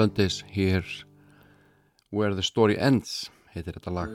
Sundays 0.00 0.42
Here 0.48 0.82
Where 2.08 2.34
the 2.34 2.42
Story 2.42 2.78
Ends 2.80 3.28
heitir 3.52 3.74
þetta 3.76 3.92
lag. 3.92 4.12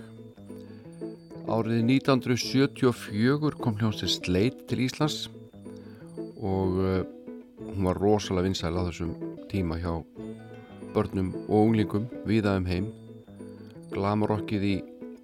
Árið 1.45 1.83
1974 1.99 3.51
kom 3.61 3.77
hljómsið 3.77 4.09
Sleit 4.15 4.63
til 4.65 4.81
Íslands 4.87 5.27
og 6.41 6.79
uh, 6.81 7.03
hún 7.67 7.85
var 7.85 8.01
rosalega 8.01 8.47
vinsæl 8.47 8.73
á 8.73 8.81
þessum 8.87 9.13
tíma 9.51 9.77
hjá 9.77 9.93
börnum 10.95 11.29
og 11.45 11.67
unglingum 11.67 12.09
viða 12.25 12.55
um 12.57 12.65
heim. 12.65 12.89
Glamurokkið 13.93 14.67
í 14.71 14.75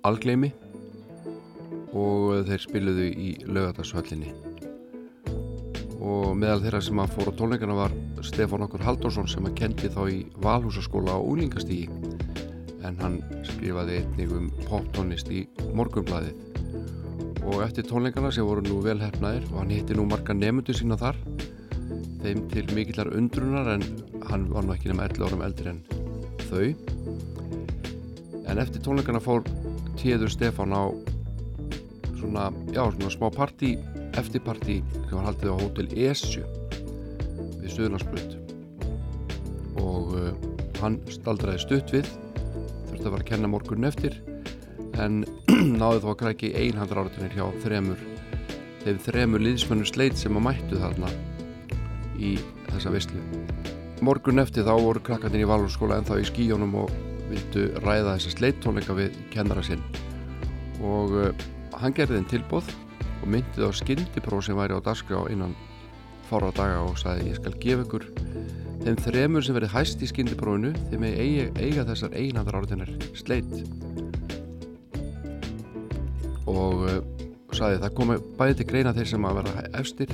algleimi 0.06 0.54
og 1.90 2.38
uh, 2.38 2.46
þeir 2.46 2.68
spiluðu 2.68 3.10
í 3.10 3.34
lögatarsvöllinni 3.50 4.38
og 5.98 6.36
meðal 6.38 6.62
þeirra 6.68 6.86
sem 6.86 7.02
að 7.02 7.18
fóru 7.18 7.34
á 7.34 7.40
tónleikana 7.42 7.82
var 7.82 8.02
Stefán 8.26 8.66
okkur 8.66 8.84
Halldórsson 8.86 9.30
sem 9.30 9.46
að 9.48 9.58
kendi 9.58 9.90
þá 9.92 10.02
í 10.12 10.20
Valhúsaskóla 10.44 11.18
á 11.18 11.20
úlingastígi 11.20 11.90
en 12.86 12.98
hann 13.02 13.20
skrifaði 13.48 14.02
einnig 14.02 14.34
um 14.36 14.50
poptónlist 14.68 15.30
í 15.34 15.44
morgunblæðið 15.78 16.52
og 17.42 17.64
eftir 17.66 17.88
tónleikana 17.90 18.32
sem 18.34 18.46
voru 18.46 18.64
nú 18.66 18.80
vel 18.86 19.00
hefnaðir 19.02 19.48
og 19.52 19.58
hann 19.62 19.74
hitti 19.74 19.98
nú 19.98 20.06
marga 20.10 20.36
nefndu 20.38 20.76
sína 20.78 20.98
þar 21.02 21.18
þeim 22.22 22.46
til 22.54 22.66
mikillar 22.76 23.10
undrunar 23.18 23.74
en 23.76 23.86
hann 24.30 24.48
var 24.54 24.66
nú 24.66 24.76
ekki 24.76 24.92
nema 24.92 25.10
11 25.10 25.28
árum 25.28 25.46
eldri 25.46 25.74
en 25.74 25.82
þau. 26.52 26.68
En 28.46 28.62
eftir 28.62 28.84
tónleikana 28.86 29.22
fór 29.24 29.46
Tíður 29.98 30.32
Stefán 30.34 30.76
á 30.78 30.94
svona, 32.20 32.50
já, 32.70 32.84
svona 32.86 33.14
smá 33.14 33.30
partí 33.34 33.76
eftirpartí 34.20 34.82
sem 34.94 35.16
var 35.18 35.32
haldið 35.32 35.54
á 35.54 35.62
Hótel 35.62 35.94
Esju 36.10 36.61
við 37.62 37.76
Suðurlandsbrut 37.76 38.38
og 39.82 40.16
uh, 40.18 40.32
hann 40.82 41.00
staldraði 41.14 41.64
stutt 41.64 41.94
við 41.96 42.10
þurfti 42.10 43.06
að 43.06 43.12
vera 43.12 43.22
að 43.22 43.30
kenna 43.32 43.52
morgun 43.52 43.88
eftir 43.88 44.20
en 45.02 45.24
náði 45.82 46.04
þó 46.04 46.10
að 46.14 46.20
kræki 46.24 46.54
einhandra 46.58 47.06
áratunir 47.06 47.38
hjá 47.38 47.46
þremur 47.64 48.02
þeim 48.82 49.04
þremur 49.06 49.46
liðsmönnum 49.46 49.90
sleit 49.90 50.18
sem 50.20 50.38
að 50.38 50.48
mættu 50.50 50.82
þarna 50.82 51.14
í 52.22 52.36
þessa 52.72 52.94
veistlu 52.94 53.22
morgun 54.02 54.42
eftir 54.42 54.66
þá 54.66 54.74
voru 54.82 55.02
krakkarnir 55.06 55.46
í 55.46 55.50
Valurskóla 55.50 56.00
en 56.02 56.08
þá 56.08 56.16
í 56.18 56.26
skíjónum 56.26 56.74
og 56.82 56.94
vildu 57.30 57.68
ræða 57.84 58.16
þessa 58.16 58.34
sleittónleika 58.36 58.96
við 58.98 59.18
kennara 59.34 59.64
sinn. 59.66 59.84
Og 60.82 61.14
uh, 61.14 61.44
hann 61.78 61.94
gerði 61.96 62.18
þeim 62.18 62.30
tilbóð 62.32 62.72
og 63.22 63.28
myndið 63.30 63.70
á 63.70 63.72
skyndipróf 63.78 64.48
sem 64.48 64.58
væri 64.58 64.78
á 64.78 64.82
dagskrá 64.82 65.22
innan 65.32 65.54
fára 66.32 66.52
daga 66.56 66.82
og 66.88 66.98
sagði 67.00 67.32
ég 67.34 67.40
skal 67.42 67.56
gefa 67.62 67.86
ykkur 67.86 68.10
þeim 68.82 69.00
þremur 69.06 69.46
sem 69.46 69.58
verið 69.60 69.76
hæst 69.76 70.02
í 70.02 70.10
skyndiprófinu 70.10 70.74
þeim 70.90 71.08
eigi, 71.12 71.48
eiga, 71.60 71.86
þessar 71.86 72.16
einhandar 72.18 72.62
áratinnar 72.62 72.94
sleitt 73.20 73.60
og 76.52 76.86
uh, 76.88 77.02
sagði 77.56 77.82
það 77.84 77.96
komi 77.98 78.18
bæði 78.40 78.58
til 78.60 78.68
greina 78.72 78.94
þeir 78.96 79.10
sem 79.12 79.28
að 79.28 79.40
vera 79.42 79.66
efstir 79.80 80.14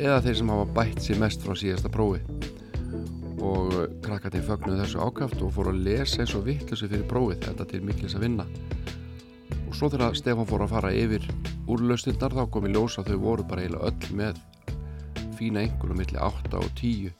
eða 0.00 0.20
þeir 0.24 0.38
sem 0.40 0.52
hafa 0.52 0.68
bætt 0.76 1.02
sér 1.04 1.20
mest 1.20 1.44
frá 1.44 1.56
síðasta 1.58 1.92
prófi. 1.92 2.20
Og 3.40 3.72
uh, 3.74 3.86
krakkatinn 4.04 4.44
fögnuðu 4.46 4.82
þessu 4.82 5.02
ákaft 5.04 5.42
og 5.44 5.52
fóru 5.56 5.74
að 5.74 5.82
lesa 5.88 6.22
eins 6.22 6.36
og 6.36 6.46
vittlusi 6.48 6.88
fyrir 6.88 7.08
prófið 7.10 7.46
þetta 7.48 7.68
til 7.72 7.82
mikils 7.84 8.16
að 8.16 8.26
vinna. 8.26 8.46
Og 9.66 9.76
svo 9.76 9.90
þegar 9.92 10.16
Stefán 10.18 10.48
fór 10.48 10.64
að 10.66 10.74
fara 10.76 10.94
yfir 10.96 11.26
úrlaustundar 11.70 12.34
þá 12.34 12.44
kom 12.52 12.66
í 12.66 12.72
ljós 12.74 12.98
að 13.00 13.12
þau 13.12 13.20
voru 13.24 13.46
bara 13.48 13.64
eiginlega 13.64 13.90
öll 13.90 14.16
með 14.20 14.40
fína 15.40 15.64
einhverjum 15.64 16.00
milli 16.04 16.20
8 16.28 16.60
og 16.60 16.70
10 16.78 17.10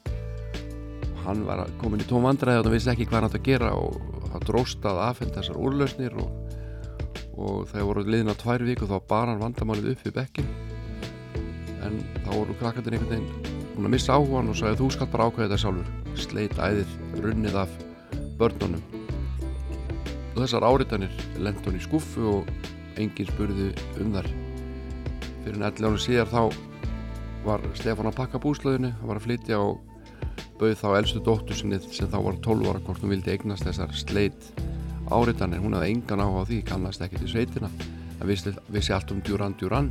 hann 1.25 1.45
var 1.49 1.67
komin 1.81 2.05
í 2.05 2.09
tóm 2.09 2.25
vandræði 2.29 2.63
og 2.63 2.69
það 2.69 2.77
vissi 2.77 2.93
ekki 2.95 3.09
hvað 3.09 3.19
hann 3.19 3.31
átt 3.31 3.39
að 3.41 3.47
gera 3.51 3.75
og 3.77 4.01
það 4.31 4.49
dróst 4.49 4.89
að 4.89 5.05
afhenda 5.09 5.41
þessar 5.41 5.61
úrlausnir 5.61 6.19
og, 6.23 6.59
og 7.37 7.69
þegar 7.73 7.89
voru 7.91 8.07
liðin 8.07 8.33
á 8.33 8.41
tvær 8.41 8.67
viku 8.69 8.89
þá 8.89 8.99
bar 9.11 9.33
hann 9.33 9.43
vandamálið 9.43 9.95
upp 9.95 10.07
við 10.07 10.19
bekkin 10.21 10.53
en 11.81 12.03
þá 12.25 12.31
voru 12.35 12.57
krakkandir 12.61 12.97
einhvern 12.97 13.17
veginn 13.17 13.51
búin 13.81 13.89
að 13.89 13.95
missa 13.95 14.17
áhugan 14.17 14.51
og 14.53 14.59
sagði 14.59 14.77
þú 14.77 14.87
skalt 14.93 15.13
bara 15.15 15.27
ákveða 15.31 15.47
þetta 15.49 15.61
sjálfur. 15.63 15.93
Sleit 16.21 16.59
æðið 16.61 16.91
runnið 17.25 17.55
af 17.63 17.77
börnunum. 18.41 18.83
Og 20.35 20.41
þessar 20.43 20.67
áritanir 20.69 21.23
lent 21.41 21.65
hann 21.65 21.79
í 21.79 21.85
skuffu 21.85 22.27
og 22.29 22.51
enginn 23.01 23.31
spurði 23.31 23.71
um 24.03 24.13
þar 24.13 24.29
fyrir 25.41 25.57
en 25.57 25.65
11 25.71 25.89
ára 25.89 26.03
síðar 26.05 26.29
þá 26.29 26.70
var 27.45 27.65
Stefán 27.79 28.11
að 28.11 28.19
pakka 28.19 28.41
búslöðinu 28.43 28.91
hann 28.97 29.09
var 29.09 29.21
að 29.21 29.27
flytja 29.27 29.61
og 29.63 29.81
bauð 30.61 30.77
þá 30.77 30.89
elstu 30.99 31.23
dóttur 31.25 31.57
sinni 31.57 31.79
sem 31.89 32.11
þá 32.11 32.19
var 32.27 32.39
12 32.45 32.69
ára 32.69 32.83
hvort 32.85 33.01
hún 33.01 33.15
vildi 33.15 33.33
eignast 33.33 33.65
þessar 33.65 33.95
sleit 33.97 34.51
áritanir. 35.11 35.63
Hún 35.63 35.75
hafði 35.77 35.95
engan 35.95 36.23
áhuga 36.23 36.45
á 36.45 36.49
því, 36.51 36.59
kannast 36.69 37.05
ekki 37.05 37.21
til 37.23 37.31
sveitina 37.33 37.71
en 38.21 38.29
vissi, 38.29 38.53
vissi 38.69 38.93
allt 38.93 39.13
um 39.15 39.23
Duran 39.25 39.57
Duran. 39.61 39.91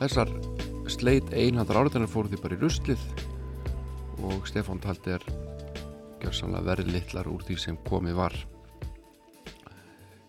Þessar 0.00 0.32
sleit 0.92 1.28
einhandar 1.36 1.82
áritanir 1.82 2.10
fóru 2.10 2.32
því 2.32 2.42
bara 2.42 2.56
í 2.56 2.62
ruslið 2.62 3.02
og 4.24 4.48
Stefán 4.48 4.80
taldi 4.82 5.12
er 5.18 5.24
gjörsanlega 6.22 6.70
verið 6.70 6.92
litlar 6.94 7.28
úr 7.30 7.44
því 7.44 7.58
sem 7.60 7.80
komið 7.88 8.16
var. 8.18 8.36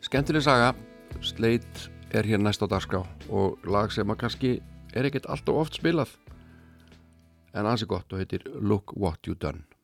Skemmtileg 0.04 0.44
saga. 0.44 0.74
Sleit 1.24 1.88
er 2.16 2.28
hér 2.28 2.42
næst 2.44 2.62
á 2.62 2.68
dagskrá 2.68 3.00
og 3.34 3.64
lag 3.66 3.92
sem 3.96 4.10
að 4.12 4.20
kannski 4.22 4.52
er 4.98 5.10
ekkert 5.10 5.30
alltaf 5.30 5.64
oft 5.64 5.80
spilað. 5.80 6.12
En 7.54 7.66
ansi 7.70 7.88
gott 7.90 8.12
og 8.14 8.22
heitir 8.22 8.46
Look 8.60 8.94
What 8.98 9.28
You 9.30 9.38
Done 9.38 9.77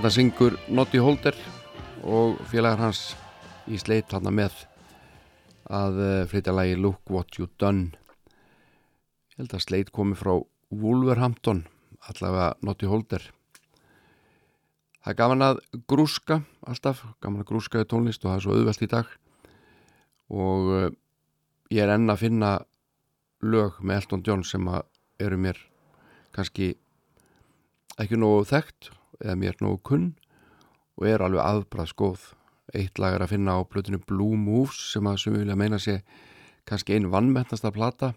Þarna 0.00 0.14
syngur 0.14 0.54
Noddy 0.72 0.96
Holder 1.04 1.36
og 2.08 2.38
félagar 2.48 2.80
hans 2.80 3.00
í 3.68 3.76
sleit 3.76 4.06
þarna 4.08 4.30
með 4.32 4.54
að 5.68 5.98
eh, 6.00 6.20
flytja 6.30 6.54
lagi 6.56 6.78
Look 6.80 7.10
What 7.12 7.36
You 7.36 7.50
Done. 7.60 7.90
Ég 9.28 9.42
held 9.42 9.52
að 9.58 9.60
sleit 9.66 9.90
komi 9.92 10.16
frá 10.16 10.38
Wolverhampton 10.72 11.66
allavega 12.08 12.46
Noddy 12.64 12.88
Holder. 12.88 13.26
Það 15.04 15.12
er 15.12 15.18
gaman 15.18 15.44
að 15.50 15.60
grúska 15.92 16.38
alltaf, 16.64 17.02
gaman 17.20 17.44
að 17.44 17.50
grúska 17.50 17.82
í 17.84 17.88
tónlist 17.90 18.24
og 18.24 18.30
það 18.30 18.38
er 18.38 18.44
svo 18.46 18.56
auðvelt 18.56 18.86
í 18.86 18.88
dag. 18.94 19.10
Og 20.32 20.70
eh, 20.78 20.86
ég 21.76 21.82
er 21.84 21.92
enn 21.98 22.08
að 22.08 22.22
finna 22.22 22.54
lög 23.44 23.76
með 23.84 24.00
Elton 24.00 24.24
John 24.24 24.46
sem 24.48 24.64
að 24.64 24.88
eru 25.20 25.42
mér 25.44 25.60
kannski 26.32 26.70
ekki 28.00 28.16
nógu 28.16 28.48
þekkt 28.54 28.94
eða 29.20 29.36
mér 29.38 29.58
nógu 29.60 29.80
kunn 29.86 30.10
og 30.98 31.06
er 31.08 31.24
alveg 31.24 31.44
aðbræðs 31.44 31.94
góð. 31.96 32.24
Eitt 32.76 33.00
lag 33.02 33.16
er 33.16 33.24
að 33.24 33.34
finna 33.34 33.56
á 33.56 33.60
blötinu 33.66 34.00
Blue 34.06 34.36
Moves 34.38 34.78
sem 34.92 35.06
að 35.08 35.26
vilja 35.34 35.56
meina 35.58 35.78
sé 35.78 36.00
kannski 36.68 36.94
einn 36.94 37.10
vannmettnasta 37.10 37.72
plata. 37.74 38.14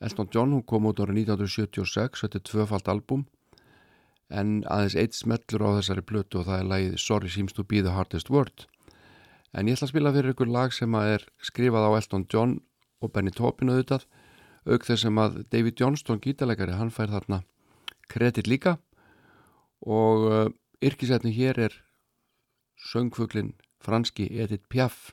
Elton 0.00 0.30
John 0.32 0.62
kom 0.62 0.86
út 0.88 1.00
árið 1.02 1.26
1976 1.26 2.24
þetta 2.24 2.38
er 2.38 2.46
tvöfalt 2.48 2.88
album 2.88 3.26
en 4.30 4.60
aðeins 4.70 4.96
eitt 4.96 5.16
smellur 5.18 5.66
á 5.66 5.70
þessari 5.80 6.04
blötu 6.06 6.40
og 6.40 6.46
það 6.46 6.60
er 6.60 6.68
lagið 6.70 6.98
Sorry 7.02 7.30
Seems 7.32 7.56
to 7.56 7.64
be 7.64 7.82
the 7.82 7.92
Hardest 7.96 8.30
Word. 8.30 8.66
En 9.52 9.66
ég 9.66 9.74
ætla 9.74 9.88
að 9.88 9.92
spila 9.92 10.12
fyrir 10.14 10.34
ykkur 10.34 10.52
lag 10.54 10.72
sem 10.72 10.94
að 10.94 11.16
er 11.16 11.26
skrifað 11.42 11.88
á 11.90 11.98
Elton 11.98 12.26
John 12.30 12.60
og 13.02 13.12
Benny 13.12 13.34
Taupin 13.34 13.72
auðvitað 13.72 14.06
auk 14.68 14.86
þess 14.86 15.08
að 15.08 15.40
David 15.50 15.80
Johnston 15.80 16.20
gítalegari 16.22 16.76
hann 16.78 16.92
fær 16.94 17.10
þarna 17.10 17.42
kredit 18.10 18.46
líka 18.46 18.78
og 19.86 20.26
uh, 20.28 20.50
yrkisetni 20.84 21.32
hér 21.32 21.58
er 21.58 21.74
söngfuglin 22.76 23.54
franski 23.80 24.28
Edith 24.40 24.68
Piaf. 24.68 25.12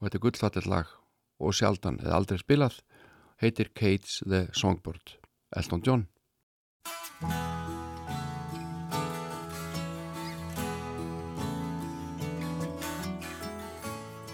Og 0.00 0.08
þetta 0.08 0.18
er 0.18 0.24
gullfallet 0.24 0.66
lag 0.66 0.88
og 1.40 1.54
sjaldan 1.56 2.00
eða 2.00 2.16
aldrei 2.20 2.40
spilað. 2.40 2.80
Heitir 3.40 3.70
Kate's 3.72 4.20
the 4.24 4.48
Songbird 4.52 5.16
Elton 5.56 5.82
John. 5.84 6.06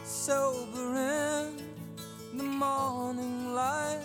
Sober 0.05 0.95
in 0.97 2.39
the 2.39 2.45
morning 2.45 3.55
light. 3.55 4.03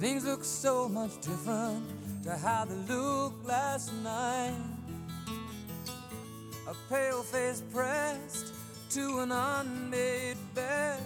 Things 0.00 0.24
look 0.24 0.44
so 0.44 0.88
much 0.88 1.20
different 1.20 2.01
to 2.22 2.36
how 2.36 2.64
they 2.64 2.94
looked 2.94 3.44
last 3.46 3.92
night. 4.04 4.54
A 6.68 6.74
pale 6.88 7.22
face 7.22 7.62
pressed 7.72 8.54
to 8.90 9.20
an 9.20 9.32
unmade 9.32 10.36
bed, 10.54 11.00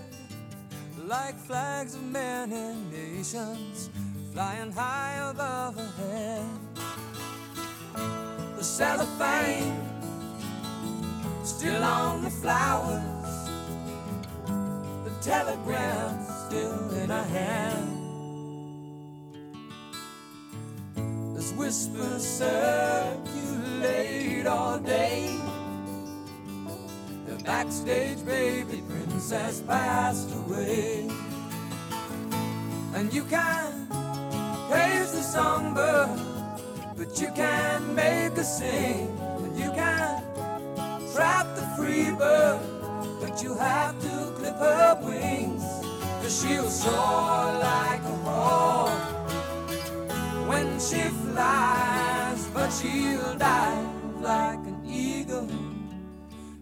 like 1.06 1.36
flags 1.38 1.94
of 1.94 2.02
many 2.02 2.74
nations 2.90 3.90
flying 4.32 4.70
high 4.70 5.30
above 5.30 5.76
her 5.76 5.92
head. 6.02 6.44
The 8.56 8.62
cellophane 8.62 9.80
still 11.42 11.82
on 11.82 12.24
the 12.24 12.30
flowers. 12.30 13.48
The 15.04 15.10
telegram 15.22 16.18
still 16.46 16.90
in 17.02 17.08
her 17.08 17.22
hand. 17.22 17.95
Whispers 21.56 22.22
circulate 22.22 23.26
all 24.46 24.78
day. 24.78 25.36
The 27.26 27.42
backstage 27.44 28.24
baby 28.24 28.82
princess 28.88 29.62
passed 29.62 30.34
away. 30.34 31.08
And 32.94 33.12
you 33.12 33.24
can 33.24 33.88
praise 34.70 35.12
the 35.12 35.22
songbird, 35.22 36.20
but 36.96 37.20
you 37.20 37.32
can't 37.34 37.94
make 37.94 38.36
her 38.36 38.44
sing. 38.44 39.18
And 39.38 39.58
you 39.58 39.72
can 39.72 40.22
trap 41.14 41.46
the 41.56 41.62
free 41.76 42.10
bird, 42.12 42.60
but 43.20 43.42
you 43.42 43.54
have 43.56 43.98
to 44.02 44.32
clip 44.36 44.56
her 44.56 44.98
wings. 45.02 45.64
Cause 46.22 46.42
she'll 46.42 46.70
soar 46.70 47.52
like 47.60 48.02
a 48.02 48.16
hawk 48.24 49.05
when 50.46 50.78
she 50.78 51.02
flies, 51.32 52.46
but 52.54 52.70
she'll 52.70 53.34
dive 53.36 54.20
like 54.20 54.58
an 54.58 54.80
eagle 54.86 55.48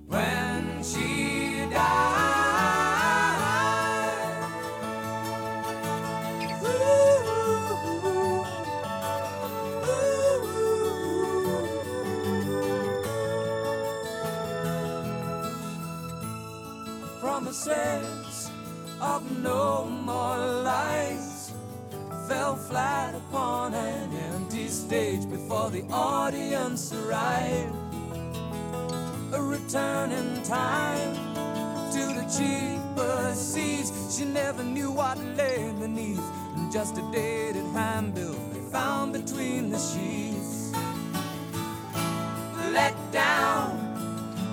when 0.08 0.82
she 0.82 1.66
dies. 1.70 1.84
Ooh, 6.64 6.68
ooh, 7.28 8.06
ooh. 8.06 8.44
Promises 17.20 18.50
of 19.00 19.22
no 19.42 19.84
more 19.84 20.38
lies 20.64 21.33
fell 22.28 22.56
flat 22.56 23.14
upon 23.14 23.74
an 23.74 24.10
empty 24.32 24.68
stage 24.68 25.28
before 25.28 25.70
the 25.70 25.82
audience 25.90 26.92
arrived. 26.92 27.74
A 29.32 29.42
return 29.42 30.10
in 30.12 30.42
time 30.42 31.14
to 31.92 32.02
the 32.18 32.24
cheaper 32.36 33.34
seats. 33.34 34.16
She 34.16 34.24
never 34.24 34.62
knew 34.62 34.90
what 34.90 35.18
lay 35.36 35.70
beneath, 35.78 36.24
and 36.56 36.72
just 36.72 36.96
a 36.96 37.02
dated 37.12 37.66
handbill 37.72 38.36
they 38.52 38.60
found 38.70 39.12
between 39.12 39.70
the 39.70 39.78
sheets. 39.78 40.72
Let 42.72 42.94
down 43.12 43.76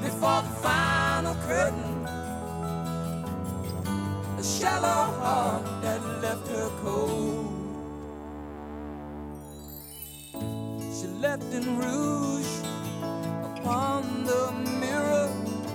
before 0.02 0.42
the 0.42 0.56
final 0.62 1.36
curtain. 1.48 2.06
A 4.38 4.44
shallow 4.44 5.14
heart 5.22 5.64
that 5.84 6.02
left 6.22 6.48
her 6.48 6.70
cold. 6.84 7.61
She 11.02 11.08
left 11.08 11.52
in 11.52 11.80
rouge 11.80 12.46
upon 13.44 14.24
the 14.24 14.52
mirror 14.80 15.32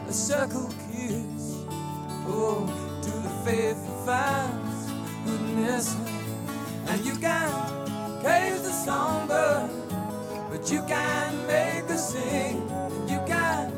a 0.08 0.12
circle 0.12 0.70
kiss. 0.86 1.64
Oh, 2.28 2.62
to 3.02 3.10
the 3.10 3.34
faithful 3.44 4.06
fans 4.06 4.88
who 5.24 5.36
her. 5.56 5.96
And 6.86 7.04
you 7.04 7.16
can 7.16 7.50
cage 8.22 8.62
the 8.62 8.70
songbird, 8.70 9.68
but 10.48 10.70
you 10.70 10.80
can't 10.82 11.44
make 11.48 11.88
her 11.88 11.98
sing. 11.98 12.62
You 13.08 13.18
can 13.26 13.72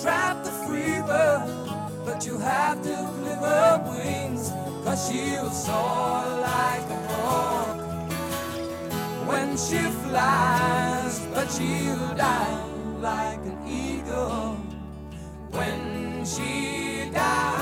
trap 0.00 0.44
the 0.44 0.50
free 0.64 1.02
bird, 1.02 1.44
but 2.06 2.24
you 2.24 2.38
have 2.38 2.82
to 2.84 2.96
clip 3.18 3.38
her 3.38 3.84
wings. 3.90 4.50
Cause 4.82 5.10
she'll 5.10 5.50
soar 5.50 6.24
like 6.40 6.88
a 6.88 7.08
hawk 7.12 7.83
when 9.26 9.56
she 9.56 9.78
flies, 10.04 11.20
but 11.34 11.50
she'll 11.50 12.14
die 12.14 12.64
like 13.00 13.38
an 13.38 13.58
eagle 13.66 14.56
when 15.50 16.24
she 16.24 17.10
dies. 17.12 17.53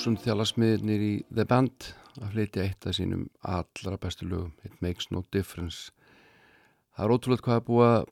Þúsund 0.00 0.22
þjálasmiðnir 0.24 1.02
í 1.04 1.14
The 1.28 1.44
Band 1.44 1.90
að 2.24 2.30
flytja 2.32 2.62
eitt 2.64 2.86
af 2.88 2.94
sínum 2.96 3.26
allra 3.44 3.98
bestu 4.00 4.24
lögum. 4.24 4.54
It 4.64 4.78
Makes 4.80 5.10
No 5.12 5.20
Difference. 5.28 5.90
Það 6.96 7.04
er 7.04 7.12
ótrúlega 7.12 7.44
hvað 7.44 7.84
að 7.84 8.06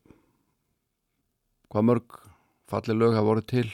hvað 1.73 1.89
mörg 1.89 2.19
fallið 2.69 3.01
lög 3.01 3.17
hafa 3.17 3.29
voru 3.31 3.47
til 3.55 3.65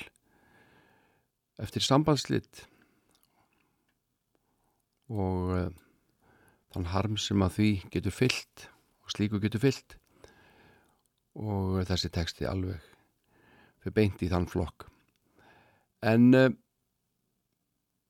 eftir 1.59 1.83
sambandslit 1.89 2.63
og 5.11 5.51
uh, 5.59 5.69
þann 6.71 6.91
harm 6.95 7.19
sem 7.19 7.43
að 7.43 7.57
því 7.59 7.71
getur 7.99 8.19
fyllt 8.23 8.69
og 9.03 9.17
slíku 9.17 9.43
getur 9.43 9.67
fyllt. 9.67 9.99
Og 11.35 11.83
þessi 11.91 12.15
texti 12.15 12.47
alveg 12.47 12.79
fyrir 13.83 13.99
beint 13.99 14.23
í 14.23 14.31
þann 14.31 14.47
flokk. 14.47 14.87
En 16.07 16.31
uh, 16.31 16.53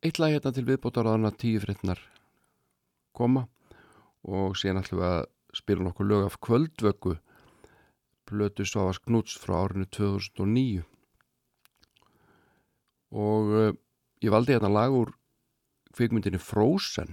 eitt 0.05 0.19
lag 0.21 0.35
hérna 0.35 0.51
til 0.53 0.67
viðbótar 0.69 1.07
að 1.09 1.15
hana 1.17 1.31
tíu 1.33 1.61
fréttnar 1.63 2.01
koma 3.17 3.47
og 4.29 4.57
síðan 4.61 4.83
ætlum 4.83 5.01
við 5.01 5.07
að 5.09 5.23
spila 5.57 5.87
nokkuð 5.87 6.11
lög 6.11 6.27
af 6.27 6.37
kvöldvöku. 6.45 7.15
Blötu 8.29 8.65
Svavas 8.69 9.01
Knúts 9.05 9.37
frá 9.41 9.55
árinu 9.63 9.87
2009 9.93 10.85
og 13.15 13.51
uh, 13.53 13.73
ég 14.25 14.33
valdi 14.33 14.55
hérna 14.57 14.73
lag 14.73 14.93
úr 14.93 15.13
kvikmyndinni 15.95 16.41
Frozen 16.41 17.13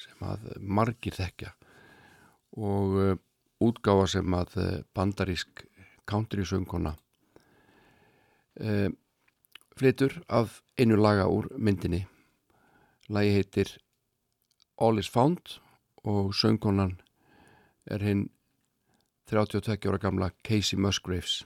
sem 0.00 0.26
að 0.26 0.46
margir 0.62 1.14
þekkja. 1.14 1.50
Og 2.56 2.98
uh, 2.98 3.18
útgáfa 3.62 4.06
sem 4.16 4.38
að 4.38 4.58
uh, 4.62 4.68
bandarísk 4.96 5.66
country 6.08 6.46
sönguna 6.46 6.94
uh, 8.62 8.88
flytur 9.76 10.22
af 10.28 10.62
einu 10.78 10.96
laga 10.96 11.26
úr 11.28 11.50
myndinni. 11.58 12.06
Lagi 13.08 13.34
heitir 13.36 13.76
All 14.80 14.98
is 14.98 15.08
Found 15.08 15.60
og 16.04 16.34
söngkonan 16.34 17.00
er 17.86 18.02
hinn 18.02 18.28
32 19.30 19.88
ára 19.90 19.98
gamla 19.98 20.30
Casey 20.44 20.78
Musgraves. 20.78 21.44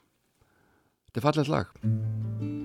Þetta 1.06 1.20
er 1.20 1.26
fallegt 1.26 1.48
lag 1.52 2.59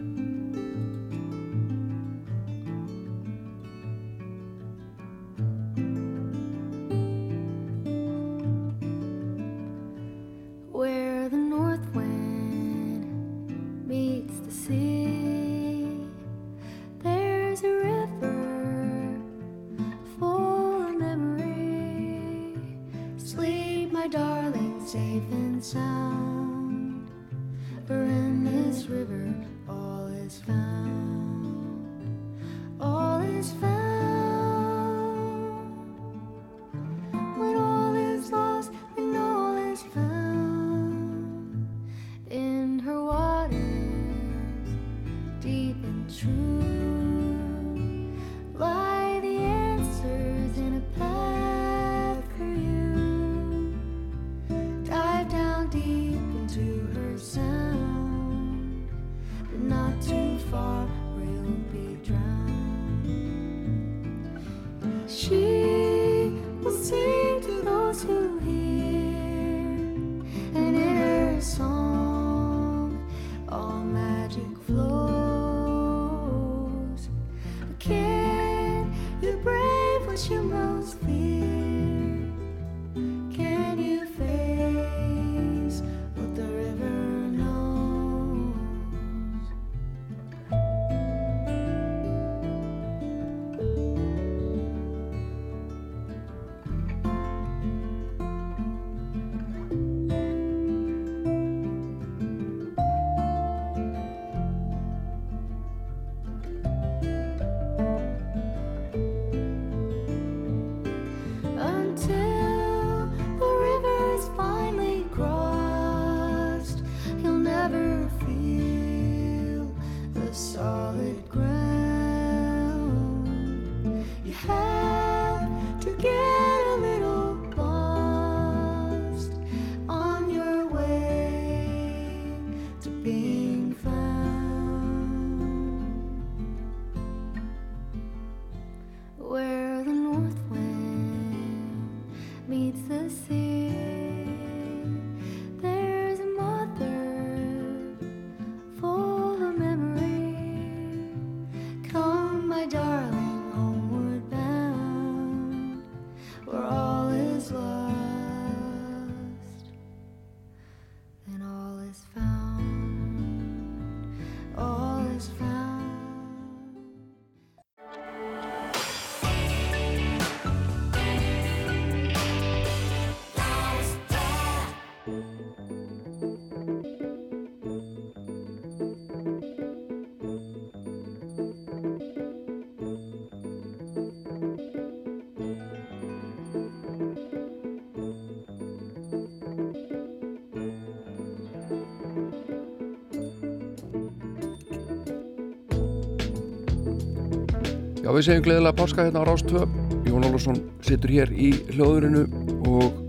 við 198.16 198.28
segjum 198.30 198.46
gleðilega 198.46 198.78
páska 198.80 199.04
hérna 199.08 199.24
á 199.24 199.28
Rástvö. 199.28 199.64
Jón 200.08 200.28
Ólafsson 200.28 200.60
situr 200.86 201.12
hér 201.12 201.32
í 201.36 201.50
hljóðurinu 201.74 202.22
og 202.70 203.02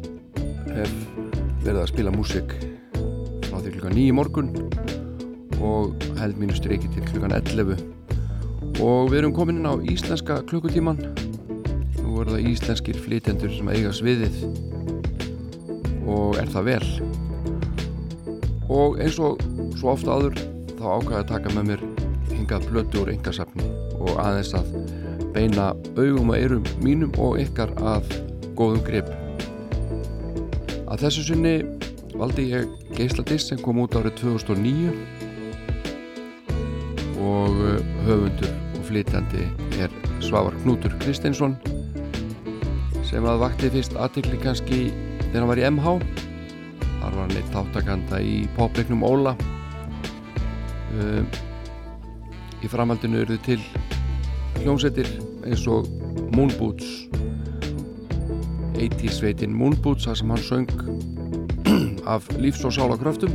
hef 0.73 0.95
verið 1.63 1.83
að 1.83 1.91
spila 1.93 2.15
músik 2.15 2.57
frá 3.47 3.61
því 3.61 3.75
klukkan 3.77 3.95
9 3.95 4.03
í 4.03 4.17
morgun 4.17 4.51
og 5.63 6.09
held 6.19 6.41
mínu 6.41 6.57
streiki 6.59 6.91
til 6.95 7.05
klukkan 7.07 7.37
11 7.39 7.77
og 8.83 9.13
við 9.13 9.21
erum 9.21 9.37
komin 9.37 9.61
inn 9.61 9.71
á 9.71 9.75
íslenska 9.95 10.41
klukkutíman 10.51 10.99
nú 12.17 12.23
eru 12.25 12.35
það 12.35 12.51
íslenskir 12.51 12.99
flytjendur 13.05 13.53
sem 13.53 13.69
eiga 13.69 13.93
sviðið. 13.93 14.37
Og 16.09 16.39
er 16.41 16.49
það 16.49 16.69
vel? 16.71 16.87
Og 18.73 18.97
eins 19.03 19.19
og 19.21 19.43
svo 19.77 19.93
ofta 19.93 20.17
áður 20.17 20.39
þá 20.79 20.87
ákvaði 20.97 21.19
að 21.21 21.31
taka 21.31 21.55
með 21.55 21.71
mér 21.71 21.83
hingað 22.33 22.69
blötu 22.71 23.03
úr 23.03 23.13
engasafni 23.13 23.69
og 24.01 24.17
aðeins 24.23 24.55
að 24.57 24.73
beina 25.37 25.75
augum 26.01 26.31
og 26.33 26.39
eyrum 26.39 26.65
mínum 26.81 27.13
og 27.21 27.37
ykkar 27.43 27.75
að 27.85 28.09
góðum 28.57 28.83
grip. 28.87 29.09
Að 30.89 31.03
þessu 31.05 31.27
sinni 31.29 31.57
valdi 32.17 32.47
ég 32.55 32.71
geisladist 32.97 33.51
sem 33.51 33.61
kom 33.61 33.83
út 33.83 33.97
árið 33.99 34.15
2009 34.23 34.93
og 37.21 37.53
uh, 37.61 37.81
höfundur 38.07 38.53
og 38.79 38.85
flytjandi 38.89 39.45
er 39.83 39.93
Svavar 40.25 40.57
Knútur 40.63 40.95
Kristinsson 41.03 41.57
sem 43.07 43.27
að 43.29 43.43
vakti 43.45 43.71
fyrst 43.75 43.97
aðtikli 44.01 44.41
kannski 44.41 44.81
þegar 45.27 45.43
hann 45.43 45.51
var 45.51 45.61
í 45.61 45.67
MH 45.69 45.97
þar 47.03 47.13
var 47.13 47.21
hann 47.21 47.37
eitt 47.37 47.53
þáttakanda 47.53 48.23
í 48.25 48.39
popleiknum 48.57 49.05
Óla 49.07 49.37
um, 50.97 51.29
í 52.65 52.73
framhaldinu 52.73 53.23
eru 53.27 53.37
til 53.45 53.61
hljómsveitir 54.63 55.11
eins 55.47 55.67
og 55.71 55.89
Moonboots. 56.35 57.07
80 58.77 59.15
sveitin 59.17 59.55
Moonboots 59.57 60.09
þar 60.09 60.21
sem 60.21 60.35
hann 60.35 60.45
söng 60.45 60.69
af 62.15 62.29
lífs- 62.37 62.67
og 62.67 62.75
sálakröftum 62.77 63.33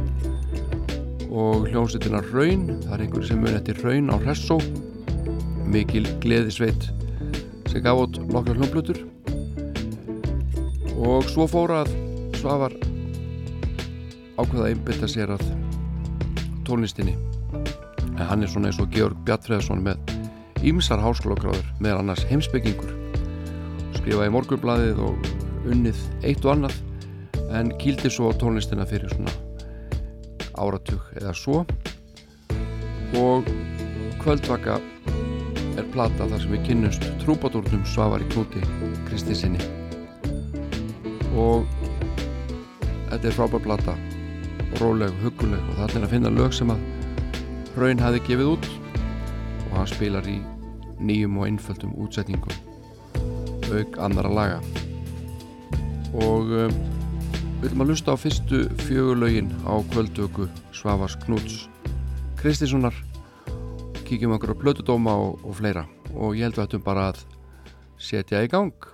og 1.31 1.67
hljómsveitina 1.71 2.21
Raun 2.29 2.67
það 2.83 2.93
er 2.93 3.05
einhver 3.05 3.25
sem 3.25 3.41
mun 3.41 3.55
eftir 3.57 3.79
Raun 3.81 4.11
á 4.11 4.19
Hressó 4.21 4.59
mikil 5.71 6.05
gleðisveit 6.23 6.91
sem 7.71 7.81
gaf 7.83 8.03
út 8.03 8.19
nokkra 8.29 8.57
hljómblutur 8.59 9.01
og 11.01 11.25
svo 11.31 11.47
fór 11.49 11.73
að 11.81 11.93
Svavar 12.37 12.73
ákveða 14.41 14.63
að 14.65 14.71
einbytta 14.71 15.09
sér 15.09 15.33
að 15.35 15.43
tónlistinni. 16.65 17.13
En 18.17 18.25
hann 18.29 18.43
er 18.43 18.51
svona 18.51 18.71
eins 18.71 18.79
og 18.81 18.89
Georg 18.93 19.19
Bjartfreðsson 19.27 19.83
með 19.85 20.10
ímsar 20.67 21.01
háskólagráður 21.01 21.67
með 21.81 21.99
annars 22.01 22.25
heimsbyggingur 22.29 22.93
skrifaði 23.97 24.33
morgunbladið 24.33 25.01
og 25.05 25.31
unnið 25.69 25.99
eitt 26.25 26.45
og 26.45 26.55
annað 26.55 26.77
en 27.57 27.71
kýldi 27.81 28.11
svo 28.13 28.31
tónlistina 28.37 28.85
fyrir 28.87 29.11
svona 29.13 29.33
áratug 30.61 31.03
eða 31.19 31.33
svo. 31.35 31.63
Og 33.17 33.47
kvöldvaka 34.21 34.77
er 35.79 35.87
plata 35.91 36.27
þar 36.29 36.41
sem 36.43 36.53
við 36.55 36.65
kynnumst 36.69 37.07
trúbadórnum 37.23 37.83
Svavari 37.87 38.27
Knúti 38.31 38.61
Kristinsinni 39.07 39.59
og 41.37 41.65
þetta 43.09 43.27
er 43.27 43.35
frábær 43.35 43.63
plata 43.63 43.95
róleg, 44.79 45.11
huguleg 45.23 45.59
og 45.71 45.79
það 45.79 45.97
er 45.97 46.05
að 46.05 46.13
finna 46.15 46.33
lög 46.35 46.55
sem 46.55 46.71
að 46.71 46.87
Raun 47.79 48.03
hafi 48.03 48.19
gefið 48.27 48.53
út 48.53 48.69
og 49.81 49.87
hann 49.87 49.95
spilar 49.97 50.27
í 50.29 50.35
nýjum 51.01 51.39
og 51.41 51.47
einföldum 51.47 51.93
útsetningum 52.03 52.53
auk 53.71 53.95
annara 54.03 54.29
laga. 54.29 54.59
Og 56.21 56.51
um, 56.53 56.75
við 57.63 57.63
viljum 57.63 57.83
að 57.85 57.89
lusta 57.89 58.13
á 58.13 58.21
fyrstu 58.21 58.59
fjögulögin 58.83 59.49
á 59.65 59.81
kvöldöku 59.89 60.45
Svavars 60.75 61.17
Knúts 61.23 61.65
Kristinssonar. 62.37 62.93
Kíkjum 64.05 64.35
okkur 64.37 64.53
á 64.53 64.61
blötudóma 64.61 65.17
og, 65.17 65.41
og 65.41 65.57
fleira. 65.57 65.87
Og 66.13 66.37
ég 66.37 66.45
held 66.45 66.59
að 66.59 66.67
þetta 66.67 66.85
bara 66.85 67.09
að 67.13 67.25
setja 67.97 68.43
í 68.45 68.51
gang 68.51 68.90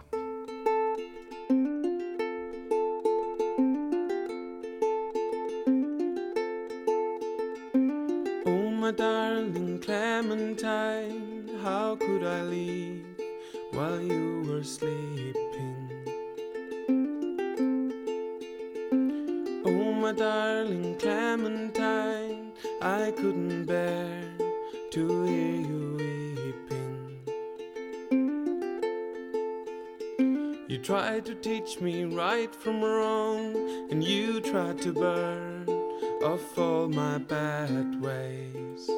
my 36.98 37.20
bad 37.20 38.02
ways. 38.02 38.90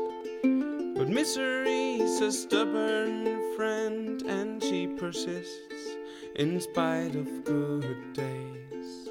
But 0.96 1.10
misery's 1.10 2.22
a 2.22 2.32
stubborn 2.32 3.54
friend, 3.58 4.22
and 4.22 4.64
she 4.64 4.88
persists 4.88 5.98
in 6.38 6.62
spite 6.62 7.14
of 7.16 7.44
good 7.44 8.14
days. 8.14 9.10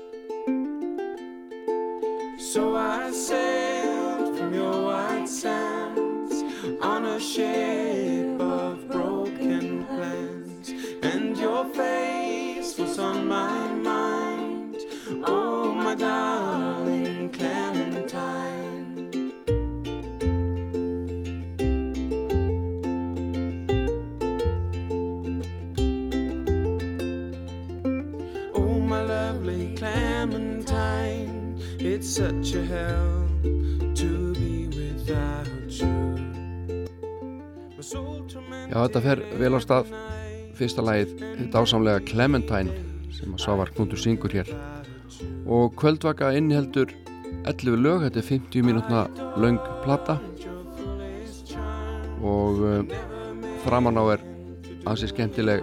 So 2.39 2.77
I 2.77 3.11
sailed 3.11 4.39
from 4.39 4.55
your 4.55 4.85
white 4.87 5.29
sands 5.29 6.43
on 6.81 7.05
a 7.05 7.21
ship 7.21 8.41
of 8.41 8.89
broken 8.89 9.85
plans, 9.85 10.71
and 11.03 11.37
your 11.37 11.67
face 11.75 12.79
was 12.79 12.99
on 12.99 13.29
my 13.29 13.71
mind. 13.75 14.79
Oh, 15.27 15.48
such 32.19 32.55
a 32.55 32.63
hell 32.67 33.29
to 33.95 34.33
be 34.35 34.67
without 34.75 35.71
you. 35.71 35.99
Já, 38.69 38.79
þetta 38.83 39.03
fer 39.05 39.23
vel 39.39 39.55
á 39.55 39.61
stað. 39.63 39.93
Fyrsta 40.59 40.83
lagið, 40.83 41.13
þetta 41.23 41.63
ásamlega 41.63 42.03
Clementine 42.09 42.75
sem 43.15 43.31
að 43.37 43.45
Svavar 43.45 43.71
Knútur 43.77 44.03
syngur 44.03 44.35
hér. 44.35 44.51
Og 45.47 45.71
kvöldvaka 45.79 46.33
inniheldur 46.35 46.91
11 47.47 47.79
lög, 47.87 48.09
þetta 48.09 48.23
er 48.25 48.29
50 48.33 48.67
mínútna 48.67 49.07
löng 49.39 49.63
plata. 49.87 50.19
Og 52.19 52.65
um, 52.67 52.95
framan 53.63 54.03
á 54.03 54.19
er 54.19 54.27
ansi 54.91 55.07
skemmtileg 55.15 55.63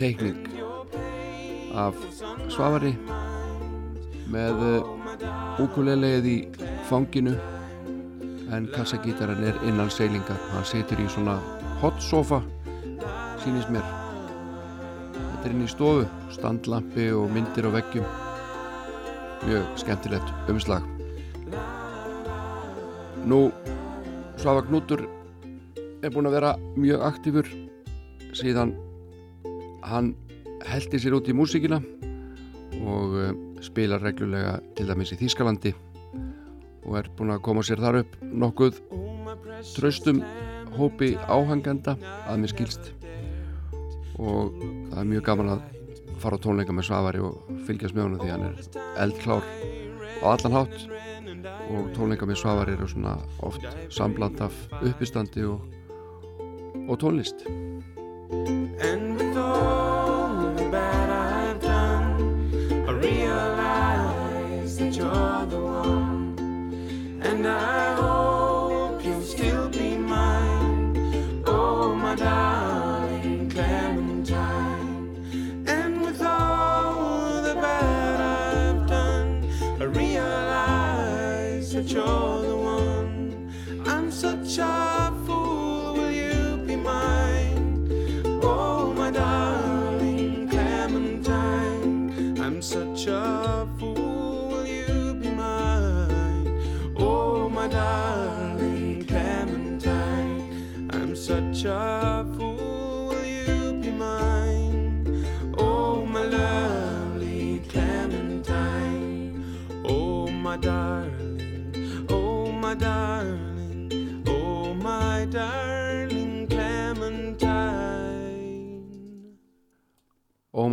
teikning 0.00 0.40
af 1.76 2.00
Svavari 2.48 2.96
með 4.32 4.64
uh, 4.64 4.94
úkulelegið 5.62 6.26
í 6.30 6.36
fanginu 6.88 7.34
en 8.54 8.68
kassagítarinn 8.72 9.44
er 9.50 9.58
innan 9.68 9.90
seilingar. 9.92 10.38
Hann 10.52 10.66
situr 10.66 11.00
í 11.02 11.08
svona 11.10 11.38
hot 11.82 11.98
sofa 12.02 12.40
sýnist 13.42 13.70
mér. 13.74 13.84
Þetta 15.14 15.44
er 15.44 15.54
inn 15.54 15.66
í 15.66 15.70
stofu 15.70 16.06
standlampi 16.34 17.10
og 17.14 17.30
myndir 17.34 17.68
á 17.68 17.70
veggjum. 17.74 18.06
Mjög 19.46 19.68
skemmtilegt 19.82 20.50
umslag. 20.50 20.86
Nú 23.28 23.48
Svafa 24.38 24.62
Knútur 24.66 25.04
er 26.02 26.12
búinn 26.14 26.30
að 26.30 26.38
vera 26.38 26.54
mjög 26.78 27.02
aktífur 27.08 27.48
síðan 28.38 28.76
hann 29.82 30.12
heldi 30.68 31.00
sér 31.00 31.16
út 31.18 31.28
í 31.30 31.34
músíkina 31.34 31.80
og 32.78 33.14
uh, 33.18 33.32
spilar 33.64 34.02
reglulega 34.02 34.58
til 34.76 34.88
dæmis 34.88 35.12
í 35.14 35.18
Þýskalandi 35.20 35.74
og 36.88 36.98
er 36.98 37.08
búinn 37.16 37.34
að 37.34 37.42
koma 37.44 37.64
sér 37.66 37.82
þar 37.82 38.00
upp 38.02 38.14
nokkuð 38.22 38.78
tröstum 39.76 40.22
hópi 40.78 41.14
áhangenda 41.28 41.96
að 42.28 42.42
mér 42.42 42.52
skilst. 42.52 42.92
Og 44.18 44.54
það 44.90 45.00
er 45.02 45.10
mjög 45.12 45.26
gaman 45.28 45.52
að 45.54 45.66
fara 46.22 46.38
á 46.38 46.42
tónleika 46.42 46.74
með 46.74 46.88
Svavari 46.88 47.22
og 47.22 47.50
fylgjast 47.66 47.96
með 47.96 48.08
honum 48.08 48.22
því 48.22 48.32
hann 48.32 48.46
er 48.48 48.80
eldklár 49.04 49.50
á 50.22 50.26
allan 50.32 50.56
hátt. 50.58 50.78
Og 51.68 51.92
tónleika 51.96 52.28
með 52.28 52.42
Svavari 52.42 52.74
eru 52.74 52.88
svona 52.90 53.18
oft 53.46 53.66
sambland 53.94 54.40
af 54.44 54.56
uppistandi 54.80 55.46
og, 55.46 55.62
og 56.88 56.98
tónlist 57.02 57.46
the 65.50 65.60
one, 65.60 67.20
and 67.22 67.46
I. 67.46 67.77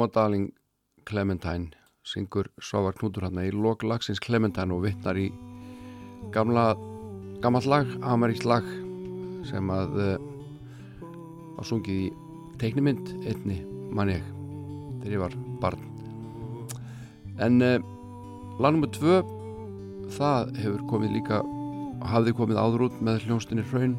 Óma 0.05 0.13
Darling 0.13 0.53
Clementine 1.03 1.71
syngur 2.05 2.45
Svavar 2.61 2.93
Knútur 2.93 3.23
hann 3.25 3.39
í 3.41 3.49
lok 3.49 3.81
lagsins 3.81 4.19
Clementine 4.21 4.73
og 4.75 4.83
vittnar 4.83 5.17
í 5.17 5.31
gamla 6.29 6.75
gammalt 7.41 7.65
lag, 7.65 7.89
ameríkt 8.05 8.45
lag 8.45 8.67
sem 9.49 9.71
að 9.73 9.95
uh, 9.97 10.27
var 11.55 11.65
sungið 11.65 12.03
í 12.03 12.11
teiknimynd 12.61 13.09
einni 13.25 13.63
mann 13.89 14.11
ég 14.13 14.27
þegar 15.01 15.15
ég 15.15 15.23
var 15.23 15.37
barn 15.63 15.87
en 17.41 17.57
uh, 17.65 17.81
lag 18.61 18.77
nr. 18.77 18.91
2 18.99 20.11
það 20.19 20.53
hefur 20.59 20.85
komið 20.91 21.15
líka 21.17 21.41
hafði 22.11 22.35
komið 22.43 22.61
áður 22.61 22.85
út 22.91 23.01
með 23.01 23.25
hljónstinni 23.25 23.65
Hraun 23.71 23.97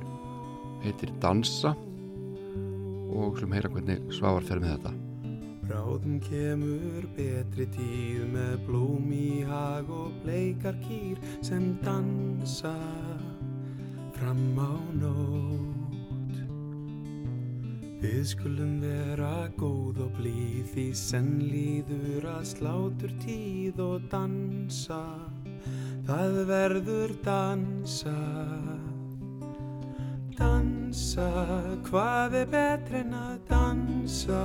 heitir 0.87 1.11
Dansa 1.19 1.75
og 3.11 3.43
sem 3.43 3.59
heyra 3.59 3.73
hvernig 3.75 4.07
Svavar 4.15 4.47
fer 4.47 4.63
með 4.63 4.77
þetta 4.77 4.95
Bráðum 5.67 6.21
kemur 6.23 7.07
betri 7.17 7.65
tíð 7.75 8.21
með 8.31 8.53
blóm 8.69 9.09
í 9.11 9.43
hag 9.49 9.89
og 9.91 10.13
bleikar 10.23 10.77
kýr 10.85 11.19
sem 11.43 11.73
dansa 11.83 12.77
fram 14.15 14.55
á 14.55 14.79
nótt. 15.01 16.39
Við 17.99 18.23
skulum 18.31 18.79
vera 18.85 19.49
góð 19.59 20.05
og 20.07 20.15
blíð 20.21 20.71
því 20.77 20.87
senn 21.03 21.35
líður 21.43 22.31
að 22.37 22.47
slátur 22.53 23.19
tíð 23.27 23.83
og 23.83 24.07
dansa. 24.13 25.03
Það 26.07 26.43
verður 26.47 27.19
dansa. 27.27 28.19
Dansa, 30.39 31.31
hvað 31.91 32.43
er 32.45 32.51
betri 32.55 33.03
en 33.03 33.17
að 33.19 33.39
dansa? 33.51 34.45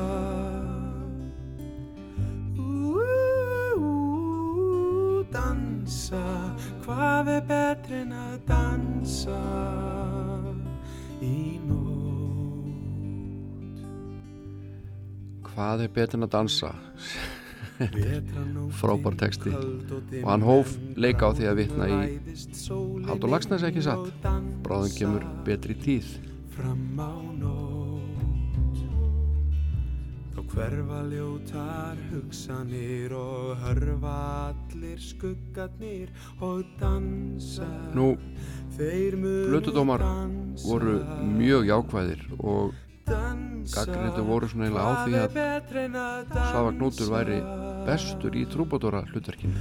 Dansa, 5.32 6.24
hvað 6.84 7.30
er 7.32 7.44
betri 7.48 8.02
en 8.04 8.12
að 8.16 8.34
dansa 8.50 9.40
í 11.24 11.60
nótt? 11.68 11.92
Hvað 15.52 15.86
er 15.86 15.94
betur 15.96 16.20
en 16.20 16.28
að 16.28 16.34
dansa? 16.36 16.72
Frábær 18.80 19.16
texti. 19.18 19.50
og 20.22 20.30
hann 20.30 20.46
hóf 20.46 20.76
leika 20.96 21.30
á 21.30 21.36
því 21.38 21.50
að 21.50 21.60
vitna 21.64 21.90
í 21.90 21.98
Haldur 23.08 23.34
Lagsnes 23.34 23.66
ekki 23.66 23.82
satt 23.86 24.12
Bráðum 24.62 24.94
kemur 24.98 25.26
betri 25.48 25.74
tíð 25.82 26.08
fram 26.54 27.00
á 27.02 27.10
þá 27.42 27.71
hverfa 30.52 31.02
ljótar 31.08 31.98
hugsanir 32.12 33.14
og 33.16 33.56
hörfa 33.64 34.16
allir 34.52 35.00
skuggarnir 35.00 36.10
og 36.42 36.66
dansa. 36.80 37.68
Nú, 37.96 38.18
dansa, 40.04 40.68
voru 40.68 40.98
mjög 41.38 41.70
jákvæðir 41.72 42.26
og 42.40 42.74
dansa, 43.08 43.86
gagnrýndu 43.86 44.28
voru 44.28 44.52
svona 44.52 44.68
eiginlega 44.68 44.84
á 44.84 44.94
því 45.06 45.14
að 45.22 45.32
dansa? 46.36 47.12
væri 47.16 47.40
bestur 47.88 48.36
í 48.36 48.44
trúbadóra 48.52 49.06
hlutverkinu 49.08 49.56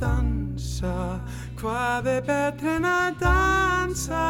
dansa. 0.00 1.20
Hvað 1.60 2.06
er 2.14 2.22
betri 2.24 2.72
en 2.78 2.88
að 2.88 3.18
dansa 3.20 4.24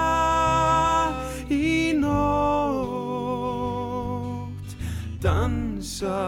í 1.47 1.93
nótt 2.01 3.10
Dansa 5.21 6.19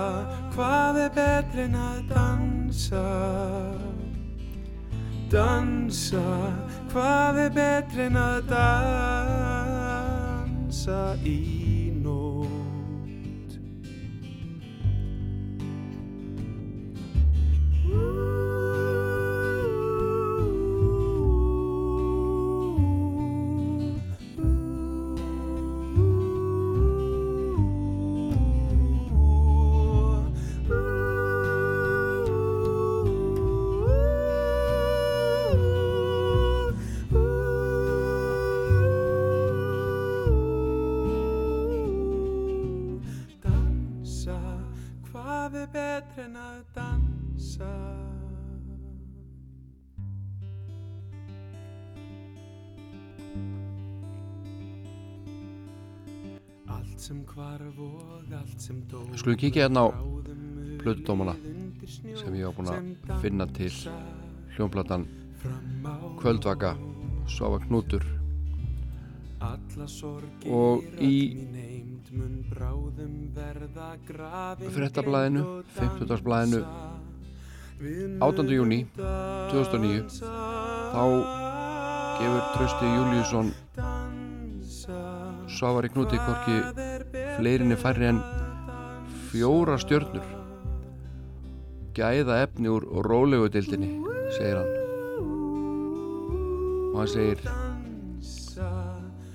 Hvað 0.53 0.99
er 1.01 1.13
betri 1.17 1.63
en 1.65 1.77
að 1.81 2.01
dansa? 2.11 3.09
Dansa 5.33 6.25
Hvað 6.93 7.41
er 7.47 7.53
betri 7.57 8.05
en 8.11 8.17
að 8.21 8.53
dansa 10.53 11.01
í 11.25 11.62
skulum 59.17 59.37
kíkja 59.37 59.63
hérna 59.69 59.81
á 59.87 59.89
snjó 61.87 62.17
sem 62.17 62.35
ég 62.35 62.45
var 62.47 62.55
búin 62.57 62.71
að 62.73 63.21
finna 63.23 63.47
til 63.47 63.71
hljónplatan 64.57 65.07
á 65.85 65.95
Kvöldvaka 66.21 66.73
Svavar 67.29 67.61
Knútur 67.67 68.03
Og 69.43 70.85
í- 71.01 71.35
öll 71.35 71.51
mín 71.51 71.57
eymd 71.59 72.11
mun 72.15 72.35
bráðum 72.51 73.15
verða 73.35 73.89
grafin 74.07 74.71
Fréttablaðinu, 74.71 75.43
greind 75.43 75.59
og 75.59 75.65
50-dagsblaðinu, 75.81 76.61
dansa. 76.63 77.01
Við 77.83 78.19
18. 78.23 78.53
júní 78.55 78.79
munum 78.95 79.51
2009 79.51 79.99
dansa, 79.99 80.27
þá 80.95 81.03
gefur 82.21 82.45
Trausti 82.55 82.87
Júliusson. 82.95 83.53
Svavari 85.53 85.89
Knúti 85.91 86.17
betra 86.17 86.35
fleirinni 87.37 87.77
færri 87.81 88.09
en 88.11 88.21
fjóra 89.31 89.79
stjörnur. 89.81 90.25
Gæða 91.97 92.39
efni 92.45 92.71
úr 92.73 92.87
rólegu 93.07 93.49
dildinni 93.53 93.91
segir 94.37 94.61
hann. 94.61 94.73
Og 96.93 96.99
hann 97.01 97.13
segir 97.13 97.45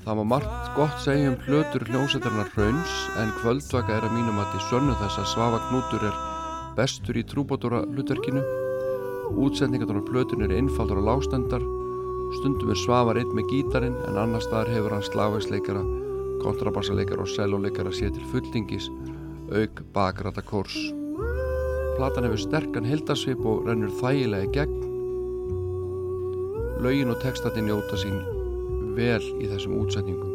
það 0.07 0.19
var 0.21 0.27
margt 0.31 0.69
gott 0.77 1.01
segja 1.03 1.33
um 1.33 1.37
plötur 1.41 1.83
hljómsættarnar 1.89 2.49
Hrauns 2.53 2.93
en 3.21 3.33
kvöldvaka 3.41 3.97
er 3.97 4.07
að 4.07 4.15
mínum 4.15 4.39
að 4.39 4.53
til 4.53 4.63
sönnu 4.69 4.95
þess 5.01 5.21
að 5.21 5.29
Svafa 5.33 5.61
Knútur 5.67 6.07
er 6.07 6.21
bestur 6.77 7.19
í 7.19 7.25
trúbótúra 7.27 7.83
hlutverkinu. 7.89 8.45
Útsendingarnar 9.35 10.05
plötun 10.07 10.45
eru 10.45 10.55
einfaldar 10.61 11.01
og 11.01 11.09
lágstendar 11.09 11.65
stundum 12.39 12.71
er 12.71 12.79
Svavar 12.79 13.19
einn 13.19 13.35
með 13.35 13.49
gítarinn 13.51 13.97
en 14.07 14.19
annar 14.23 14.43
staðar 14.43 14.71
hefur 14.75 14.95
hann 14.95 15.09
slagvegsleikara 15.09 15.83
kontrabassaleikara 16.43 17.23
og 17.25 17.31
selóleikara 17.33 17.93
sér 17.95 18.13
til 18.15 18.29
fulltingis 18.31 18.89
auk 19.55 19.83
bakrata 19.95 20.43
kors 20.45 20.75
Platan 21.97 22.27
hefur 22.27 22.41
sterkan 22.43 22.85
heldarsvip 22.85 23.41
og 23.41 23.65
rennur 23.69 23.93
þægilega 24.01 24.45
í 24.45 24.53
gegn 24.57 24.87
Lögin 26.83 27.09
og 27.09 27.17
textatinn 27.23 27.65
njóta 27.65 27.97
sín 27.97 28.19
vel 28.97 29.23
í 29.41 29.47
þessum 29.49 29.79
útsetningum 29.79 30.33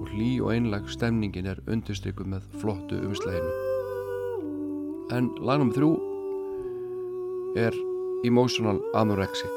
og 0.00 0.08
hlý 0.14 0.30
og 0.40 0.54
einlag 0.54 0.88
stemningin 0.88 1.48
er 1.50 1.60
undirstrykkuð 1.68 2.30
með 2.32 2.46
flottu 2.62 2.96
umslæginu. 3.04 3.52
En 5.12 5.28
lag 5.44 5.60
nr. 5.60 5.74
þrjú 5.76 5.90
er 7.66 7.76
Emotional 8.28 8.80
Anorexic 8.96 9.54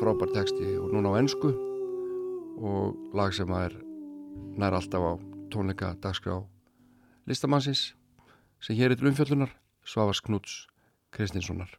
frábær 0.00 0.32
texti 0.32 0.72
og 0.80 0.88
núna 0.94 1.12
á 1.12 1.20
ennsku 1.20 1.52
og 2.64 3.16
lag 3.16 3.36
sem 3.36 3.52
að 3.52 3.68
er 3.68 3.89
nær 4.60 4.76
alltaf 4.76 5.02
á 5.02 5.12
tónleika 5.52 5.94
dagskrá 6.02 6.38
listamannsins 7.26 7.94
sem 8.60 8.76
hér 8.76 8.92
er 8.92 8.98
til 9.00 9.10
umfjöllunar 9.10 9.52
Svavars 9.84 10.20
Knúts 10.20 10.66
Kristinssonar 11.10 11.72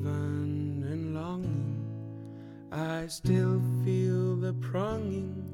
even 0.00 0.86
in 0.90 1.14
longing, 1.14 1.84
I 2.72 3.06
still 3.06 3.60
feel 3.84 4.36
the 4.36 4.54
pronging 4.54 5.44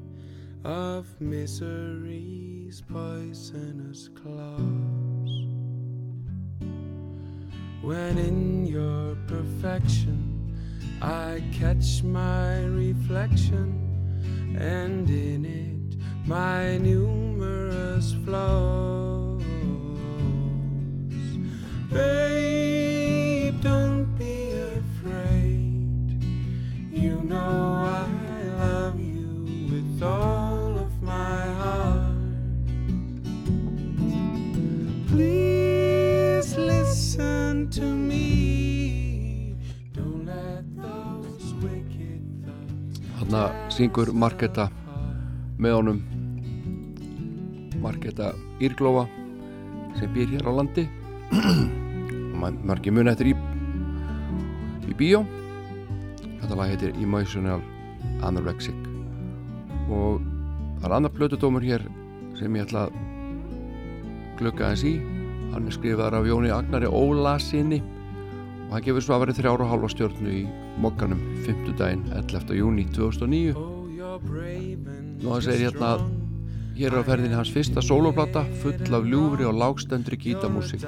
of 0.63 1.05
misery's 1.19 2.81
poisonous 2.81 4.09
claws. 4.15 4.59
When 7.81 8.17
in 8.17 8.65
your 8.65 9.15
perfection 9.27 10.55
I 11.01 11.43
catch 11.51 12.03
my 12.03 12.63
reflection, 12.63 13.83
and 14.57 15.09
in 15.09 15.45
it 15.45 15.97
my 16.25 16.77
numerous 16.77 18.15
flaws. 18.25 19.43
Babe, 21.91 22.26
Hanna 43.27 43.49
syngur 43.67 44.07
Marketa 44.15 44.69
með 45.59 45.73
honum. 45.75 45.97
Marketa 47.83 48.29
Írglófa 48.63 49.03
sem 49.99 50.13
býr 50.15 50.29
hér 50.31 50.47
á 50.47 50.51
landi. 50.55 50.85
Og 51.35 52.37
ma- 52.41 52.53
margir 52.63 52.95
mun 52.95 53.11
eftir 53.11 53.33
í 53.33 53.35
í 54.87 54.95
bíó. 54.95 55.25
Þetta 56.39 56.55
lag 56.55 56.71
heitir 56.71 56.95
Emotional 57.03 57.59
Anorexic. 58.23 58.79
Og 59.91 60.23
það 60.79 60.87
er 60.87 60.95
annar 61.01 61.15
blötudómur 61.19 61.67
hér 61.67 61.83
sem 62.39 62.55
ég 62.55 62.63
ætla 62.63 62.85
að 62.87 62.95
glugga 64.39 64.71
eins 64.71 64.87
í. 64.87 64.95
Hann 65.51 65.67
er 65.67 65.75
skrifaðar 65.75 66.21
af 66.21 66.31
Jóni 66.31 66.55
Agnari 66.55 66.87
Ólasinni 66.87 67.83
og 68.67 68.73
hann 68.75 68.83
gefur 68.83 69.21
verið 69.23 69.39
þrjára 69.39 69.63
og 69.63 69.71
hálfa 69.71 69.89
stjórnu 69.93 70.31
í 70.33 70.45
mokkanum 70.83 71.21
5. 71.45 71.73
daginn 71.79 72.03
11. 72.11 72.55
júni 72.59 72.83
2009 72.91 73.55
Oh, 73.55 73.87
you're 73.87 74.19
brave 74.19 74.83
and 74.91 75.23
Nú 75.23 75.31
hann 75.31 75.45
segir 75.45 75.69
hérna 75.69 75.93
að 75.95 76.03
hér 76.77 76.91
er 76.91 76.99
á 77.01 77.07
ferðinni 77.07 77.39
hans 77.39 77.53
fyrsta 77.55 77.81
sóloplata 77.81 78.43
full 78.61 78.97
af 78.99 79.07
ljúfri 79.07 79.47
og 79.47 79.55
lágstendri 79.57 80.19
gítamúsík 80.19 80.83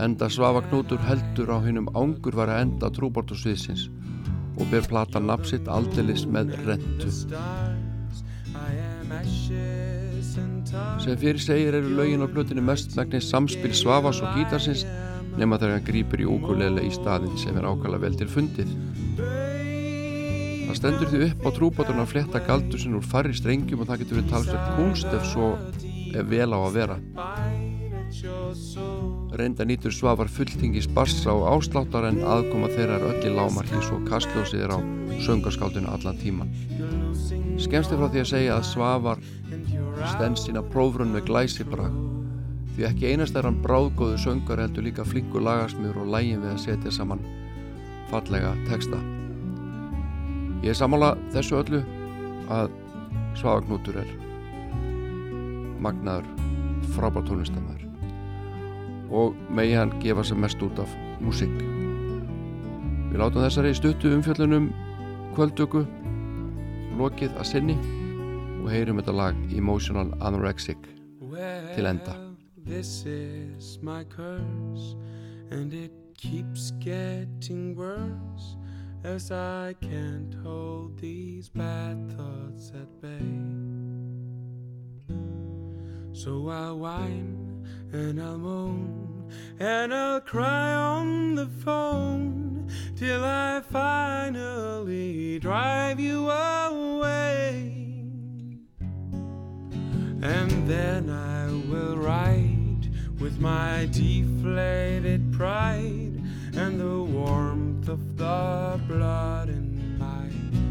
enda 0.00 0.30
Svafa 0.30 0.62
Knútur 0.68 1.02
heldur 1.04 1.50
á 1.52 1.58
hinnum 1.66 1.90
ángur 1.92 2.38
var 2.38 2.54
að 2.54 2.62
enda 2.68 2.92
trúbortu 2.94 3.36
sviðsins 3.36 3.88
og 4.56 4.70
ber 4.70 4.86
plata 4.88 5.20
nafsitt 5.20 5.68
aldeilis 5.68 6.24
með 6.24 6.54
rentu 6.68 7.10
sem 11.02 11.18
fyrir 11.18 11.42
segir 11.42 11.76
eru 11.76 11.96
lögin 11.98 12.24
á 12.24 12.28
plötinu 12.30 12.62
mestmægnis 12.64 13.28
samspil 13.28 13.74
Svafas 13.76 14.22
og 14.22 14.38
gítarsins 14.38 14.86
nema 15.38 15.58
þegar 15.58 15.78
hann 15.78 15.88
grýpur 15.88 16.24
í 16.24 16.28
úkuleile 16.28 16.84
í 16.86 16.92
staðin 16.94 17.38
sem 17.40 17.56
er 17.56 17.68
ákala 17.68 18.00
vel 18.02 18.14
til 18.18 18.30
fundið 18.30 18.72
Það 20.72 20.78
stendur 20.78 21.08
því 21.10 21.18
upp 21.26 21.42
á 21.44 21.50
trúbáturinn 21.52 22.00
að 22.00 22.12
fletta 22.14 22.40
galdusinn 22.46 22.94
úr 22.96 23.04
farri 23.04 23.34
strengjum 23.36 23.82
og 23.82 23.88
það 23.90 23.98
getur 24.02 24.18
verið 24.18 24.30
talsvert 24.30 24.70
kunst 24.78 25.10
ef 25.12 25.26
svo 25.28 25.48
ef 26.16 26.30
vel 26.30 26.46
á 26.48 26.58
að 26.62 26.76
vera. 26.78 26.96
Reynda 29.36 29.66
nýtur 29.68 29.92
svafar 29.92 30.30
fulltingis 30.32 30.88
bassa 30.96 31.34
og 31.34 31.44
ásláttar 31.50 32.06
en 32.08 32.22
aðkoma 32.24 32.70
þeirra 32.72 32.96
er 32.96 33.04
öll 33.10 33.28
í 33.28 33.34
lámarki 33.36 33.82
svo 33.84 34.00
kastljósið 34.08 34.64
er 34.64 34.72
á 34.72 34.78
söngaskáldinu 35.26 35.92
allan 35.92 36.20
tíman. 36.24 36.56
Skemst 37.60 37.92
er 37.92 38.00
frá 38.00 38.08
því 38.08 38.24
að 38.24 38.32
segja 38.32 38.56
að 38.56 38.68
svafar 38.70 39.22
stend 40.14 40.40
sína 40.40 40.64
prófrun 40.72 41.12
með 41.12 41.28
glæsibrag 41.28 42.11
því 42.76 42.86
ekki 42.88 43.10
einast 43.12 43.36
er 43.36 43.46
hann 43.48 43.60
bráðgóðu 43.64 44.18
söngar 44.20 44.62
heldur 44.62 44.86
líka 44.86 45.04
flinkur 45.04 45.44
lagasmjör 45.44 46.02
og 46.02 46.12
lægin 46.14 46.40
við 46.44 46.54
að 46.54 46.62
setja 46.64 46.92
saman 46.94 47.20
fallega 48.12 48.52
texta. 48.68 49.00
Ég 50.62 50.72
er 50.72 50.78
sammála 50.78 51.14
þessu 51.34 51.58
öllu 51.58 51.82
að 52.52 52.72
Svavagnútur 53.40 53.96
er 54.02 54.10
magnaður 55.82 56.28
frábær 56.94 57.24
tónlistamæður 57.26 57.88
og 59.12 59.36
megi 59.52 59.76
hann 59.76 59.94
gefa 60.00 60.24
sem 60.24 60.40
mest 60.40 60.62
út 60.64 60.80
af 60.80 60.92
músík. 61.24 61.52
Við 63.12 63.20
látum 63.20 63.44
þessari 63.44 63.74
stuttu 63.76 64.12
umfjöllunum 64.16 64.70
kvöldöku 65.36 65.84
lokið 67.00 67.36
að 67.36 67.48
sinni 67.52 67.78
og 68.62 68.68
heyrum 68.72 69.00
þetta 69.00 69.16
lag 69.16 69.46
Emotional 69.52 70.12
Anorexic 70.20 70.92
til 71.74 71.88
enda. 71.88 72.31
This 72.64 73.04
is 73.06 73.78
my 73.82 74.04
curse, 74.04 74.96
and 75.50 75.74
it 75.74 75.90
keeps 76.16 76.70
getting 76.78 77.74
worse 77.74 78.56
as 79.02 79.32
I 79.32 79.74
can't 79.80 80.32
hold 80.44 80.96
these 80.98 81.48
bad 81.48 82.16
thoughts 82.16 82.70
at 82.70 83.00
bay. 83.00 83.18
So 86.12 86.48
I'll 86.48 86.78
whine 86.78 87.66
and 87.92 88.22
I'll 88.22 88.38
moan 88.38 89.32
and 89.58 89.92
I'll 89.92 90.20
cry 90.20 90.72
on 90.72 91.34
the 91.34 91.48
phone 91.64 92.70
till 92.94 93.24
I 93.24 93.60
finally 93.72 95.40
drive 95.40 95.98
you 95.98 96.30
away. 96.30 97.91
And 100.22 100.68
then 100.68 101.10
I 101.10 101.46
will 101.68 101.96
ride 101.96 102.88
with 103.18 103.40
my 103.40 103.88
deflated 103.90 105.32
pride 105.32 106.22
and 106.54 106.80
the 106.80 107.02
warmth 107.02 107.88
of 107.88 108.16
the 108.16 108.80
blood 108.86 109.48
in 109.48 109.98
my 109.98 110.28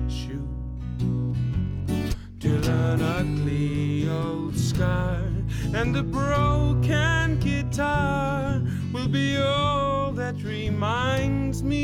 shoe. 0.10 0.48
Till 2.40 2.66
an 2.66 3.02
ugly 3.02 4.10
old 4.10 4.58
scar 4.58 5.22
and 5.74 5.98
a 5.98 6.04
broken 6.04 7.38
guitar 7.40 8.62
will 8.94 9.10
be 9.10 9.38
all 9.38 10.14
that 10.14 10.42
reminds 10.44 11.62
me 11.62 11.81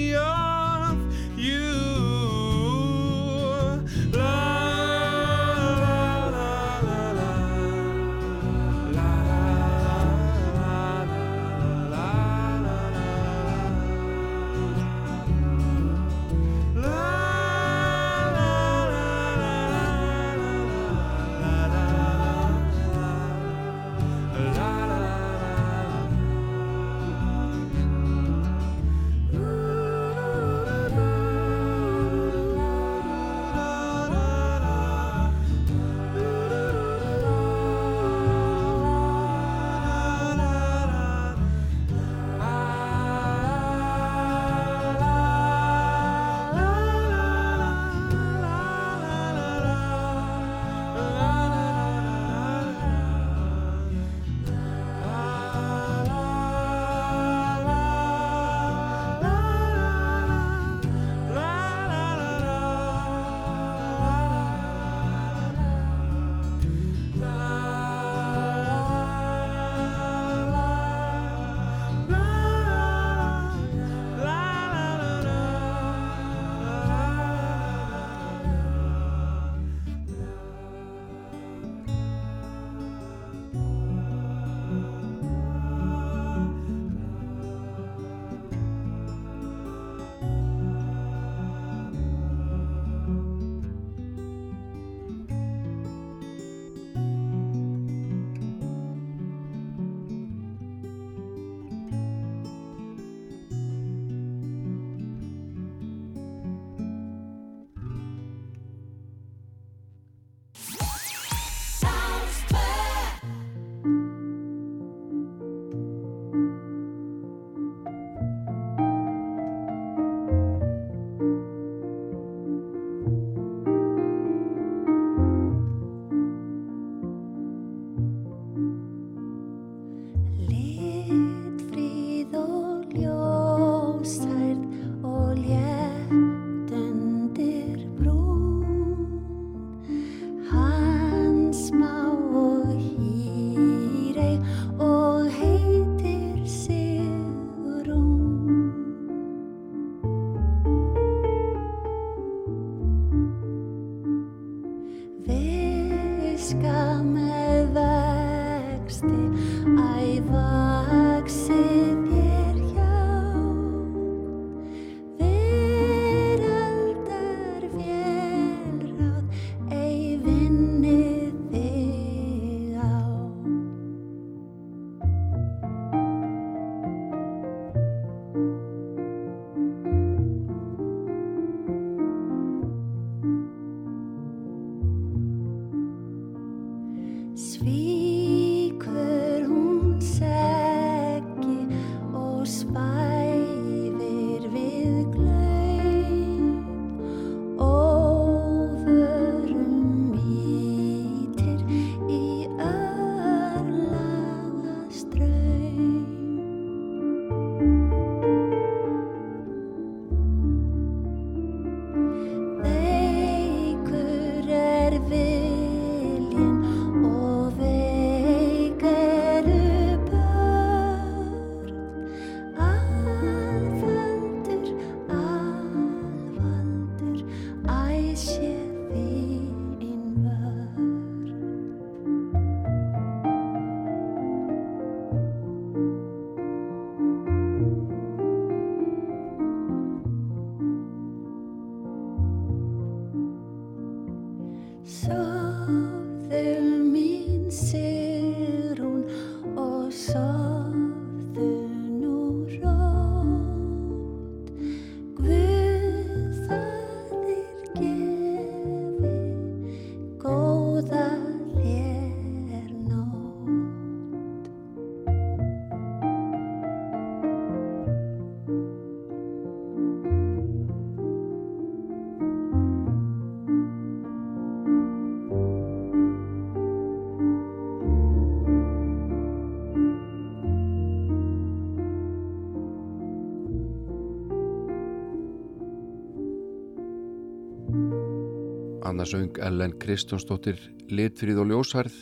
söng 289.08 289.40
Ellen 289.44 289.78
Kristjánsdóttir 289.80 290.60
Litfríð 290.92 291.42
og 291.44 291.52
ljósærð. 291.52 291.96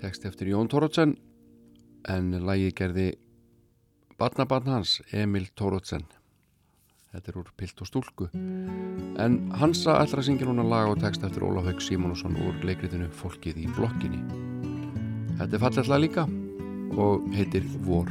Tekst 0.00 0.24
eftir 0.26 0.50
Jón 0.54 0.72
Tórótsen 0.72 1.14
en 2.08 2.32
lagi 2.46 2.72
gerði 2.74 3.12
barnabarn 4.18 4.72
hans 4.72 4.98
Emil 5.12 5.46
Tórótsen 5.54 6.08
þetta 7.12 7.32
er 7.32 7.38
úr 7.42 7.52
Pilt 7.60 7.82
og 7.84 7.88
Stúlku. 7.88 8.28
En 9.20 9.38
Hansa 9.60 9.98
ætlar 10.00 10.22
að 10.22 10.28
syngja 10.30 10.48
núna 10.48 10.64
lag 10.64 10.92
og 10.94 11.00
tekst 11.02 11.24
eftir 11.26 11.44
Ólaf 11.44 11.68
Haug 11.68 11.84
Simonsson 11.84 12.38
úr 12.40 12.60
leikritinu 12.64 13.10
Fólkið 13.20 13.60
í 13.66 13.68
blokkinni. 13.76 14.22
Þetta 15.36 15.58
er 15.58 15.64
falletla 15.66 16.00
líka 16.00 16.28
og 16.96 17.28
heitir 17.36 17.68
Vor 17.84 18.08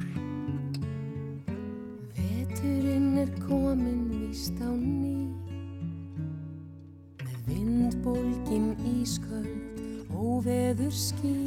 ísköld 10.42 10.80
óveður 10.82 10.92
ský 10.92 11.38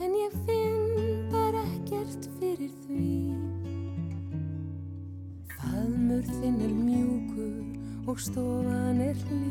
en 0.00 0.12
ég 0.16 0.32
finn 0.46 1.28
bara 1.30 1.60
ekkert 1.76 2.28
fyrir 2.38 2.70
því. 2.86 3.34
Faðmur 5.58 6.24
þinn 6.40 6.60
er 6.64 6.72
mjúkur 6.72 8.08
og 8.08 8.18
stofan 8.20 9.00
er 9.04 9.16
hlý 9.28 9.43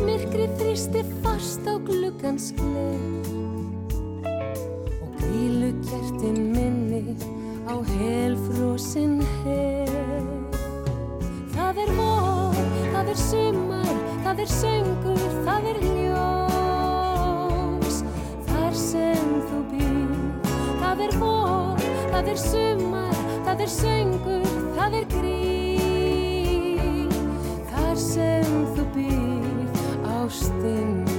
myrkri 0.00 0.46
þrýsti 0.58 1.02
fast 1.22 1.66
á 1.68 1.74
gluggans 1.86 2.52
gler 2.56 3.00
Og 5.02 5.10
grílu 5.18 5.70
kertin 5.88 6.38
minni 6.54 7.16
á 7.68 7.74
helfrósin 7.78 9.20
her 9.42 10.22
Það 11.52 11.76
er 11.84 11.90
vor, 11.96 12.56
það 12.92 13.06
er 13.12 13.18
sumar, 13.20 13.94
það 14.24 14.36
er 14.44 14.50
söngur, 14.52 15.22
það 15.46 15.62
er 15.70 15.78
ljós. 15.86 17.16
Þar 18.50 18.74
sem 18.76 19.30
þú 19.48 19.58
býr, 19.72 20.12
það 20.82 20.98
er 21.06 21.12
vor, 21.22 21.80
það 22.12 22.26
er 22.34 22.38
sumar, 22.44 23.16
það 23.48 23.58
er 23.66 23.70
söngur, 23.78 24.46
það 24.76 24.92
er 25.00 25.06
grín 25.16 25.61
ástin 30.32 31.11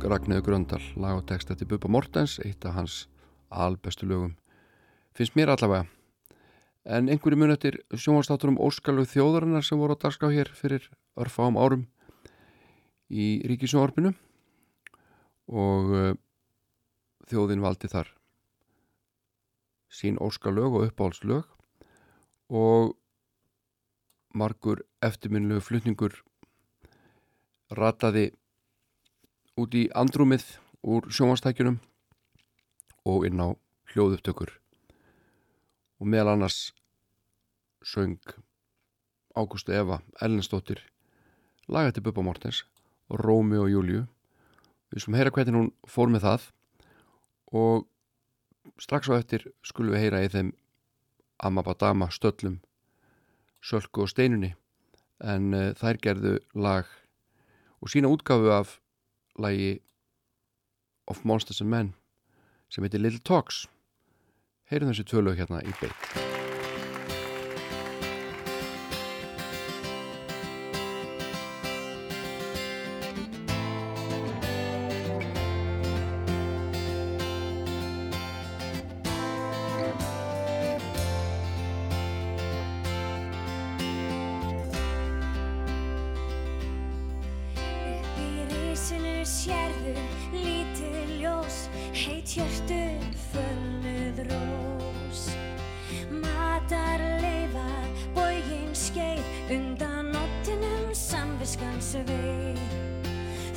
söng 0.00 0.12
Ragnæður 0.12 0.44
Gröndal 0.44 0.82
lag 0.96 1.18
og 1.18 1.26
texta 1.28 1.54
til 1.54 1.66
Bubba 1.68 1.88
Mortens 1.88 2.38
eitt 2.40 2.64
af 2.64 2.72
hans 2.72 3.08
albestu 3.50 4.06
lögum 4.06 4.36
finnst 5.12 5.34
mér 5.36 5.52
allavega. 5.52 5.86
En 6.84 7.08
einhverju 7.08 7.36
munetir 7.36 7.76
sjónvarstátur 7.92 8.48
um 8.48 8.58
óskalug 8.58 9.08
þjóðarinnar 9.10 9.64
sem 9.66 9.78
voru 9.78 9.96
á 9.96 10.00
dagská 10.00 10.30
hér 10.32 10.48
fyrir 10.56 10.88
örfám 11.20 11.58
árum 11.60 11.84
í 13.10 13.42
Ríkisjónvarpinu 13.44 14.14
og 15.52 15.92
eh, 15.92 16.14
þjóðin 17.28 17.60
valdi 17.60 17.92
þar 17.92 18.08
sín 19.90 20.16
óskalög 20.16 20.80
og 20.80 20.88
uppáhaldslög 20.88 21.44
og 22.48 22.96
margur 24.32 24.80
eftirminnlegu 25.02 25.60
flutningur 25.60 26.22
rataði 27.70 28.30
út 29.58 29.74
í 29.74 29.88
andrumið 29.96 30.44
úr 30.86 31.08
sjómanstækjunum 31.10 31.80
og 33.08 33.26
inn 33.28 33.42
á 33.42 33.48
hljóðuptökur 33.92 34.52
og 36.00 36.06
meðal 36.06 36.36
annars 36.36 36.70
söng 37.82 38.20
Ágústu 39.36 39.72
Eva, 39.72 40.00
Ellinsdóttir 40.20 40.82
laga 41.68 41.92
til 41.92 42.02
Bubba 42.02 42.22
Mortens 42.22 42.64
Rómi 43.10 43.58
og 43.58 43.70
Júliu 43.70 44.06
við 44.90 45.04
sem 45.04 45.16
heyra 45.18 45.32
hvernig 45.34 45.56
hún 45.56 45.70
fór 45.88 46.10
með 46.10 46.26
það 46.26 46.48
og 47.60 47.86
strax 48.80 49.10
á 49.10 49.18
eftir 49.18 49.46
skulum 49.66 49.94
við 49.94 50.04
heyra 50.06 50.24
í 50.24 50.32
þeim 50.32 50.52
Amabadama 51.40 52.10
stöllum 52.12 52.60
Sölku 53.64 54.04
og 54.04 54.10
Steinunni 54.12 54.54
en 55.20 55.54
eh, 55.54 55.72
þær 55.76 56.00
gerðu 56.04 56.34
lag 56.54 56.88
og 57.80 57.92
sína 57.92 58.10
útgafu 58.12 58.52
af 58.54 58.78
lagi 59.42 59.80
Of 61.10 61.24
Monsters 61.24 61.60
and 61.60 61.70
Men 61.70 61.94
sem 62.70 62.86
heitir 62.86 63.02
Little 63.02 63.22
Talks. 63.24 63.64
Heyrum 64.70 64.92
þessi 64.92 65.08
tvölu 65.10 65.34
hérna 65.34 65.64
í 65.66 65.74
beitt 65.80 66.29
sérðu 89.30 89.94
lítið 90.34 91.14
ljós 91.20 91.62
heit 91.94 92.34
hjörtu 92.34 92.80
fölnuð 93.30 94.24
rós. 94.30 95.22
Matar 96.10 97.02
leifa 97.22 97.68
bógin 98.16 98.74
skeið 98.74 99.22
undan 99.54 100.10
nóttinum 100.14 100.90
samviskans 100.96 101.94
veið 102.08 102.60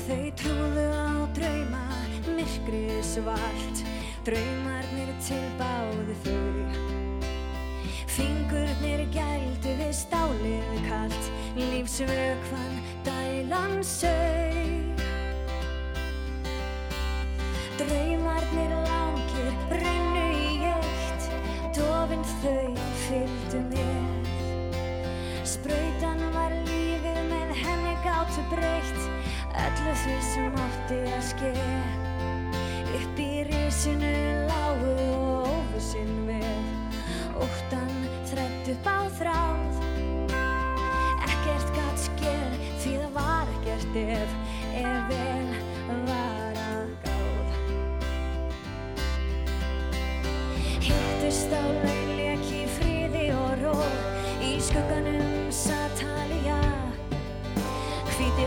Þau 0.03 0.25
trúðu 0.41 0.87
á 0.91 1.09
drauma 1.37 1.85
myrkrið 2.27 2.99
svart 3.07 3.83
draumarnir 4.27 5.13
tilbáðu 5.25 6.17
þau 6.25 6.41
Fingurnir 8.13 9.07
gældu 9.15 9.77
við 9.79 9.95
stálið 10.03 10.75
kalt 10.89 11.31
Lífsvökvann 11.57 12.77
dælan 13.07 13.81
sög 13.85 14.22
Draumarnir 17.83 18.12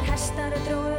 hestar 0.06 0.54
dróðu 0.66 0.95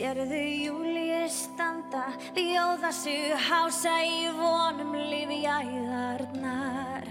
Sérðu 0.00 0.32
Júlíu 0.32 1.26
standa 1.28 2.06
bjóða 2.32 2.88
sig 2.88 3.34
hása 3.36 3.98
í 4.00 4.30
vonum 4.32 4.94
lífjæðarnar. 4.96 7.04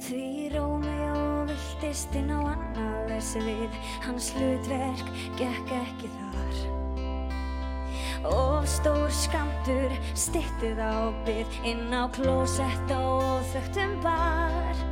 Því 0.00 0.48
Rómeó 0.54 1.44
viltist 1.50 2.16
inn 2.16 2.32
á 2.32 2.40
annað 2.54 3.10
þessi 3.10 3.42
við 3.44 3.76
hans 4.06 4.30
hlutverk 4.32 5.12
gekk 5.36 5.76
ekki 5.82 6.08
þar. 6.16 6.64
Of 8.32 8.64
stór 8.78 9.12
skamtur 9.12 10.00
styttið 10.16 10.80
á 10.80 11.12
byð 11.28 11.60
inn 11.68 11.92
á 11.92 12.08
klósett 12.16 12.96
á 12.96 12.98
óþögtum 13.04 13.92
bar 14.00 14.85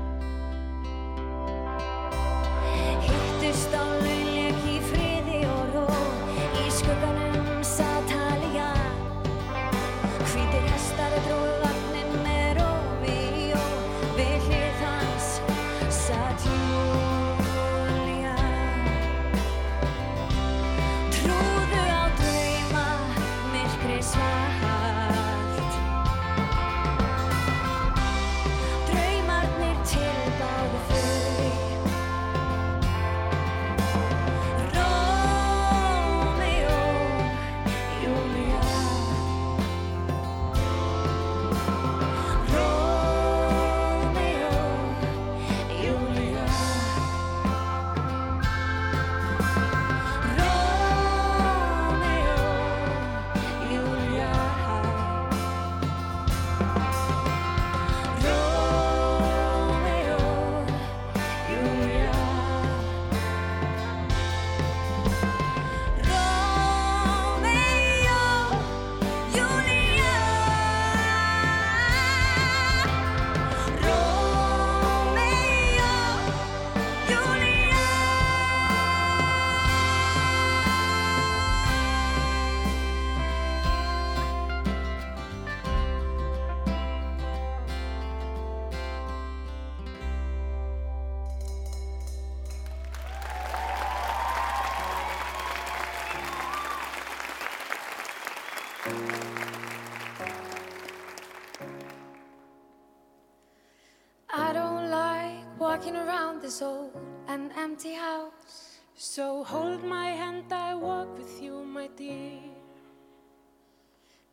empty 107.74 107.94
house. 107.94 108.78
So 108.94 109.42
hold 109.42 109.82
my 109.82 110.10
hand, 110.10 110.44
I 110.52 110.76
walk 110.76 111.18
with 111.18 111.42
you, 111.42 111.64
my 111.64 111.88
dear. 111.96 112.38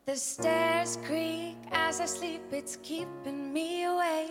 The 0.06 0.14
stairs 0.14 0.96
creak 1.04 1.56
as 1.72 2.00
I 2.00 2.06
sleep, 2.06 2.42
it's 2.52 2.76
keeping 2.84 3.52
me 3.52 3.84
away. 3.84 4.28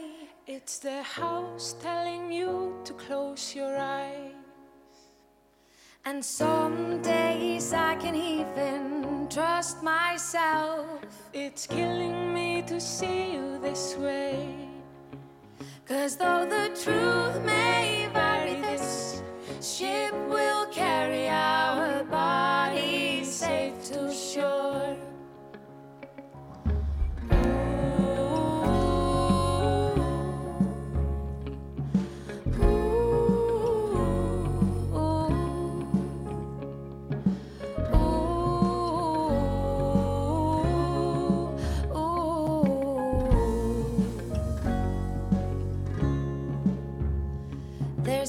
It's 0.47 0.79
the 0.79 1.03
house 1.03 1.75
telling 1.81 2.31
you 2.31 2.79
to 2.85 2.93
close 2.93 3.53
your 3.53 3.77
eyes. 3.77 4.31
And 6.05 6.23
some 6.23 7.01
days 7.01 7.73
I 7.73 7.95
can 7.95 8.15
even 8.15 9.27
trust 9.29 9.83
myself. 9.83 10.87
It's 11.33 11.67
killing 11.67 12.33
me 12.33 12.61
to 12.61 12.79
see 12.79 13.33
you 13.33 13.59
this 13.61 13.97
way. 13.97 14.70
Cause 15.91 16.15
though 16.15 16.45
the 16.45 16.69
truth 16.81 17.43
may 17.43 18.07
vary, 18.13 18.55
this 18.61 19.21
ship 19.61 20.13
will 20.29 20.65
carry 20.67 21.27
our 21.27 22.05
bodies 22.05 22.50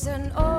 an 0.06 0.32
old 0.36 0.46
oh, 0.46 0.51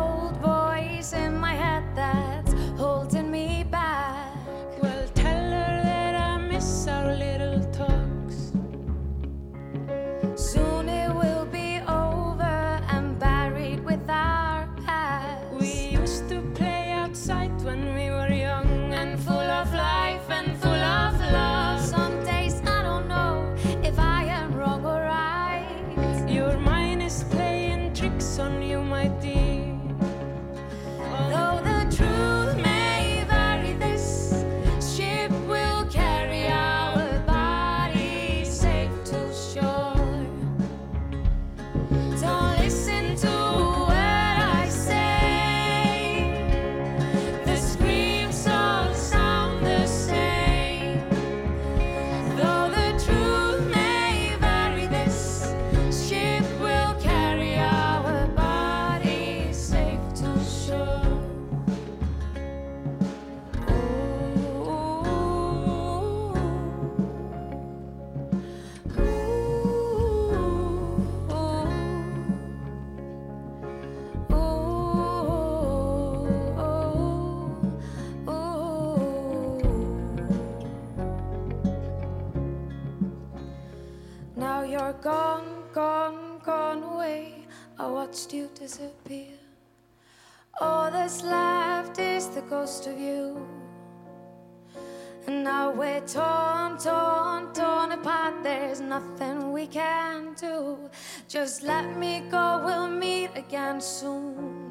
Just 101.34 101.64
let 101.64 101.98
me 101.98 102.22
go, 102.30 102.62
we'll 102.64 102.88
meet 102.88 103.32
again 103.34 103.82
soon. 103.82 104.70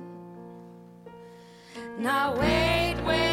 Now 1.99 2.39
wait, 2.39 2.95
wait, 3.05 3.32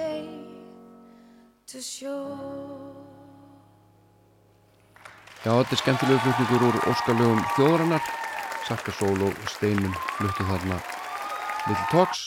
safe 0.00 0.48
to 1.66 1.78
shore. 1.80 2.96
Já, 5.44 5.52
þetta 5.56 5.74
er 5.74 5.80
skemmtilegu 5.80 6.20
flutningur 6.24 6.66
úr 6.68 6.78
óskarlegum 6.90 7.40
þjóðarinnar. 7.56 8.08
Sarka 8.68 8.92
Sól 8.94 9.24
og 9.24 9.36
Steinun 9.50 9.94
fluttu 10.18 10.44
þarna 10.46 10.76
Little 11.66 11.86
Talks 11.90 12.20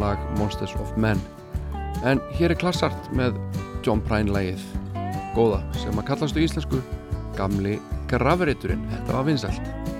lag 0.00 0.20
Monsters 0.40 0.74
of 0.80 0.94
Men. 1.00 1.20
En 2.04 2.20
hér 2.36 2.52
er 2.52 2.60
klassart 2.60 3.12
með 3.16 3.36
John 3.84 4.02
Prine 4.04 4.32
lagið 4.32 4.64
góða 5.36 5.60
sem 5.76 5.96
að 5.96 6.08
kallast 6.10 6.40
á 6.40 6.44
íslensku 6.44 6.80
gamli 7.36 7.76
grafreiturinn. 8.10 8.84
Þetta 8.92 9.18
var 9.18 9.28
vinsælt 9.28 9.95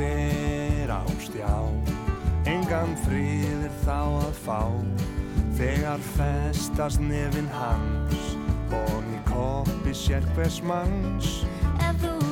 Er 0.00 0.88
hann 0.88 0.88
fer 0.88 0.88
á 0.88 1.02
stjá. 1.20 1.56
Engan 2.48 2.96
friðir 3.04 3.72
þá 3.84 4.00
að 4.24 4.38
fá. 4.46 4.60
Þegar 5.60 6.00
festast 6.16 7.00
nefin 7.04 7.48
hans 7.52 8.36
Og 8.72 9.02
í 9.10 9.18
koppi 9.26 9.92
sér 9.92 10.24
hvers 10.36 10.60
manns. 10.62 11.42
Ef 11.82 11.98
þú 12.00 12.29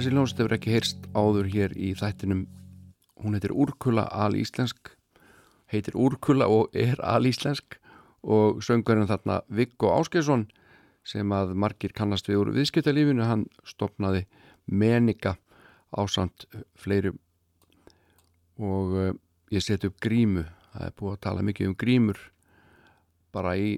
Þessi 0.00 0.14
hljónst 0.14 0.38
hefur 0.40 0.54
ekki 0.56 0.70
heyrst 0.72 1.02
áður 1.12 1.48
hér 1.52 1.72
í 1.76 1.90
þættinum. 1.92 2.46
Hún 3.20 3.34
heitir 3.36 3.52
Úrkula 3.52 4.06
alíslensk, 4.08 4.94
heitir 5.68 5.92
Úrkula 5.92 6.46
og 6.48 6.72
er 6.72 6.96
alíslensk. 7.04 7.76
Og 8.24 8.62
söngarinn 8.64 9.10
þarna 9.10 9.42
Viggo 9.52 9.90
Áskesson 9.92 10.46
sem 11.04 11.34
að 11.36 11.52
margir 11.52 11.92
kannast 11.92 12.30
við 12.32 12.40
úr 12.40 12.52
viðskiptalífinu, 12.54 13.26
hann 13.28 13.44
stopnaði 13.68 14.22
Menika 14.64 15.34
ásamt 15.92 16.46
fleirum. 16.80 17.18
Og 18.56 18.96
uh, 18.96 19.12
ég 19.52 19.66
seti 19.66 19.90
upp 19.92 20.00
grímu, 20.00 20.46
það 20.72 20.86
er 20.86 20.96
búið 20.96 21.18
að 21.18 21.24
tala 21.28 21.44
mikið 21.44 21.74
um 21.74 21.76
grímur 21.84 22.22
bara 23.36 23.52
í 23.60 23.76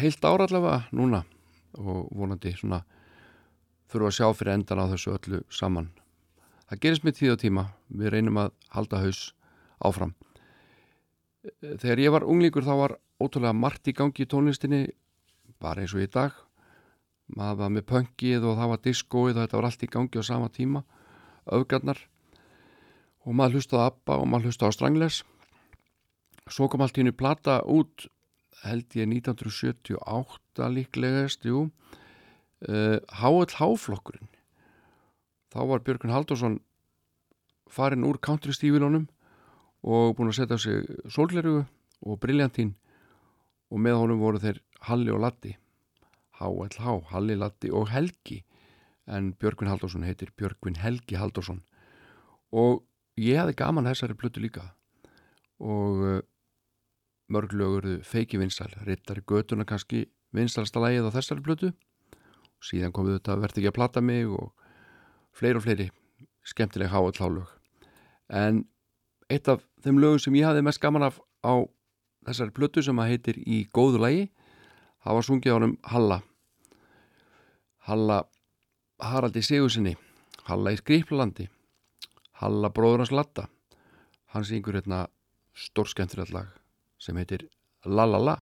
heilt 0.00 0.24
ára 0.24 0.48
allavega 0.48 0.88
núna. 0.96 1.26
Og 1.76 2.08
vonandi 2.16 2.56
svona 2.56 2.80
þurfa 3.90 4.10
að 4.10 4.16
sjá 4.16 4.26
fyrir 4.38 4.54
endan 4.54 4.82
á 4.82 4.90
þessu 4.92 5.14
öllu 5.16 5.42
saman. 5.50 5.90
Það 6.70 6.82
gerist 6.84 7.06
með 7.06 7.16
tíð 7.18 7.32
og 7.34 7.40
tíma, 7.42 7.64
við 7.88 8.12
reynum 8.14 8.38
að 8.38 8.52
halda 8.70 9.00
haus 9.02 9.22
áfram. 9.82 10.12
Þegar 11.64 12.02
ég 12.04 12.14
var 12.14 12.26
unglíkur 12.28 12.66
þá 12.66 12.74
var 12.78 12.94
ótrúlega 13.20 13.56
margt 13.56 13.90
í 13.90 13.96
gangi 13.96 14.22
í 14.22 14.28
tónlistinni, 14.30 14.84
bara 15.60 15.82
eins 15.82 15.94
og 15.96 16.04
í 16.04 16.10
dag. 16.12 16.36
Maður 17.34 17.58
var 17.62 17.74
með 17.74 17.86
pöngið 17.90 18.46
og 18.46 18.56
það 18.58 18.72
var 18.72 18.82
diskóið 18.84 19.34
og 19.34 19.42
þetta 19.42 19.58
var 19.58 19.68
allt 19.68 19.84
í 19.86 19.90
gangi 19.90 20.22
á 20.22 20.24
sama 20.26 20.50
tíma, 20.54 20.84
öfgarnar. 21.58 22.00
Og 23.26 23.36
maður 23.36 23.58
hlustaði 23.58 23.82
á 23.82 23.88
ABBA 23.90 24.18
og 24.20 24.30
maður 24.30 24.50
hlustaði 24.50 24.70
á 24.70 24.76
Strangles. 24.76 25.20
Svo 26.50 26.70
kom 26.70 26.82
allt 26.84 26.98
í 26.98 27.02
hennu 27.02 27.14
plata 27.14 27.60
út, 27.66 28.06
held 28.62 28.94
ég 28.98 29.10
1978 29.10 30.70
líklegast, 30.76 31.46
jú, 31.46 31.68
HLH-flokkurinn 32.60 34.28
þá 35.50 35.60
var 35.70 35.82
Björgun 35.86 36.12
Haldursson 36.12 36.58
farin 37.70 38.04
úr 38.04 38.18
country 38.20 38.52
stífilónum 38.52 39.08
og 39.80 40.16
búin 40.18 40.28
að 40.28 40.42
setja 40.42 40.58
á 40.58 40.60
sig 40.60 40.84
sólglerugu 41.08 41.64
og 42.04 42.20
briljantín 42.20 42.74
og 43.70 43.80
með 43.80 44.00
honum 44.02 44.20
voru 44.20 44.42
þeir 44.42 44.60
Halli 44.90 45.12
og 45.14 45.22
Latti 45.24 45.56
HLH, 46.40 47.10
Halli, 47.12 47.36
Latti 47.36 47.70
og 47.70 47.90
Helgi. 47.92 48.40
En 49.10 49.32
Björgun 49.34 49.68
Haldursson 49.68 50.06
heitir 50.06 50.30
Björgun 50.38 50.78
Helgi 50.80 51.18
Haldursson 51.18 51.62
og 52.50 52.84
ég 53.20 53.38
hefði 53.40 53.56
gaman 53.58 53.88
þessari 53.90 54.16
plötu 54.18 54.42
líka. 54.42 54.70
Og 55.60 56.00
uh, 56.00 56.20
mörg 57.30 57.52
lögurðu 57.54 58.00
feiki 58.06 58.40
vinsal, 58.40 58.70
rittari 58.86 59.22
götuna 59.22 59.66
kannski 59.68 60.06
vinsalsta 60.34 60.80
lægið 60.82 61.10
á 61.10 61.16
þessari 61.18 61.44
plötu 61.44 61.72
síðan 62.64 62.92
kom 62.92 63.08
þetta 63.08 63.38
verði 63.40 63.62
ekki 63.62 63.72
að 63.72 63.78
plata 63.78 64.02
mig 64.04 64.28
og 64.28 64.52
fleiri 65.36 65.60
og 65.60 65.64
fleiri 65.64 65.88
skemmtileg 66.46 66.92
háallálög 66.92 67.48
en 68.40 68.64
eitt 69.30 69.48
af 69.48 69.62
þeim 69.84 70.00
lögum 70.02 70.22
sem 70.22 70.36
ég 70.38 70.48
hafði 70.48 70.64
mest 70.66 70.82
gaman 70.82 71.06
af 71.08 71.20
á 71.46 71.64
þessari 72.26 72.54
plötu 72.56 72.82
sem 72.84 72.98
að 73.00 73.14
heitir 73.14 73.38
Í 73.40 73.62
góðu 73.72 74.02
lægi 74.02 74.26
það 75.04 75.16
var 75.16 75.26
sungið 75.26 75.52
á 75.52 75.56
honum 75.56 75.76
Halla. 75.88 76.18
Halla 77.88 78.18
Haraldi 79.00 79.42
Sigursinni 79.44 79.96
Halla 80.48 80.74
í 80.74 80.80
Skriplandi 80.80 81.48
Halla 82.42 82.72
bróður 82.72 83.04
hans 83.04 83.14
Latta 83.14 83.48
hann 84.34 84.46
syngur 84.46 84.76
hérna 84.78 85.06
stórskemmtilegt 85.56 86.34
lag 86.34 86.52
sem 87.00 87.16
heitir 87.16 87.48
La 87.84 88.06
La 88.06 88.20
La 88.20 88.36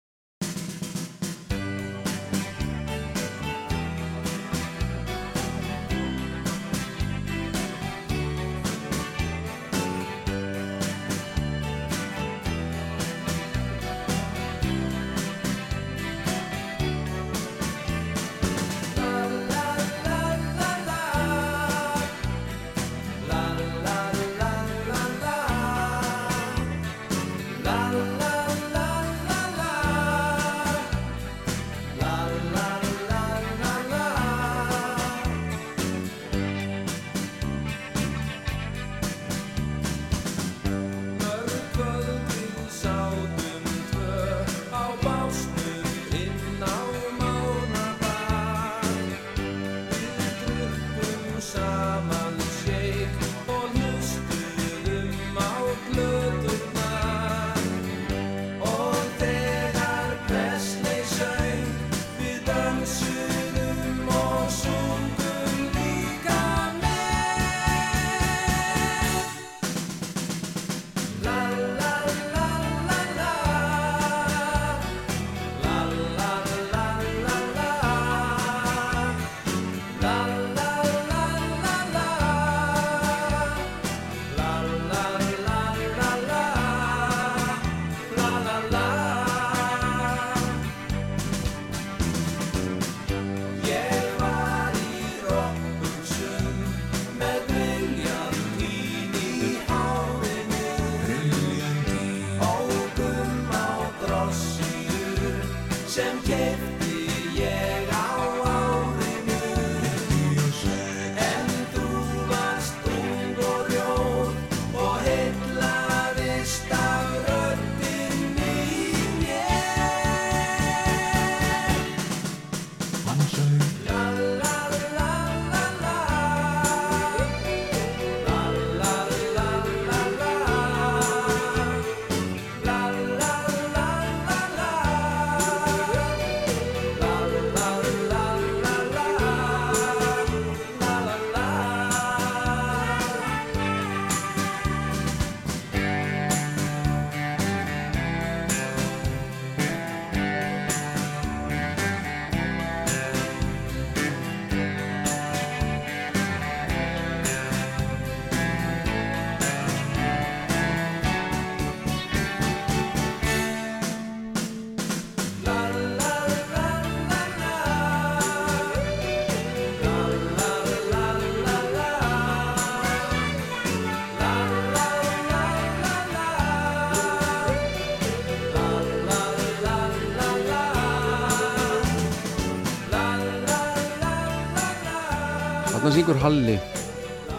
syngur 185.98 186.20
Halli 186.22 186.54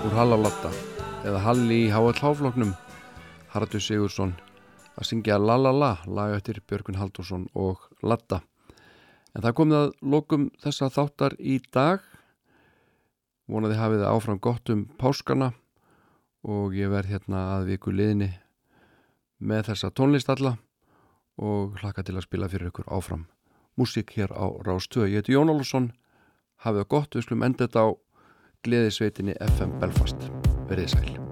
úr 0.04 0.16
Hallalatta 0.18 0.68
eða 1.24 1.40
Halli 1.46 1.76
í 1.86 1.92
HLH-floknum 1.96 2.74
Haraldur 3.54 3.80
Sigursson 3.80 4.34
að 5.00 5.08
syngja 5.08 5.38
La 5.40 5.56
La 5.56 5.72
La 5.72 5.92
lag 6.04 6.34
eftir 6.36 6.60
Björgun 6.68 6.98
Haldursson 7.00 7.46
og 7.56 7.86
Latta 8.04 8.42
en 9.32 9.46
það 9.46 9.56
komið 9.62 9.78
að 9.78 9.94
lokum 10.16 10.50
þessa 10.60 10.90
þáttar 10.92 11.38
í 11.40 11.56
dag. 11.72 12.04
Vonaði 13.48 13.78
hafið 13.80 14.04
áfram 14.10 14.42
gott 14.44 14.74
um 14.76 14.84
páskana 15.00 15.54
og 16.44 16.76
ég 16.76 16.92
verð 16.92 17.14
hérna 17.14 17.46
að 17.54 17.72
viku 17.72 17.96
liðni 17.96 18.34
með 19.40 19.70
þessa 19.70 19.94
tónlistalla 19.96 20.58
og 21.40 21.80
hlaka 21.80 22.04
til 22.04 22.18
að 22.18 22.28
spila 22.28 22.52
fyrir 22.52 22.74
ykkur 22.74 22.92
áfram. 22.92 23.24
Músík 23.80 24.18
hér 24.18 24.36
á 24.36 24.52
Rástöð. 24.68 25.08
Ég 25.14 25.24
heiti 25.24 25.38
Jón 25.38 25.56
Olsson 25.56 25.94
hafið 26.60 26.84
það 26.84 26.92
gott, 26.98 27.16
við 27.16 27.28
skulum 27.30 27.48
enda 27.48 27.64
þetta 27.70 27.88
á 27.88 27.90
gleðisveitinni 28.68 29.38
FM 29.56 29.80
Belfast. 29.80 30.30
Verðið 30.70 30.96
sæl. 30.98 31.29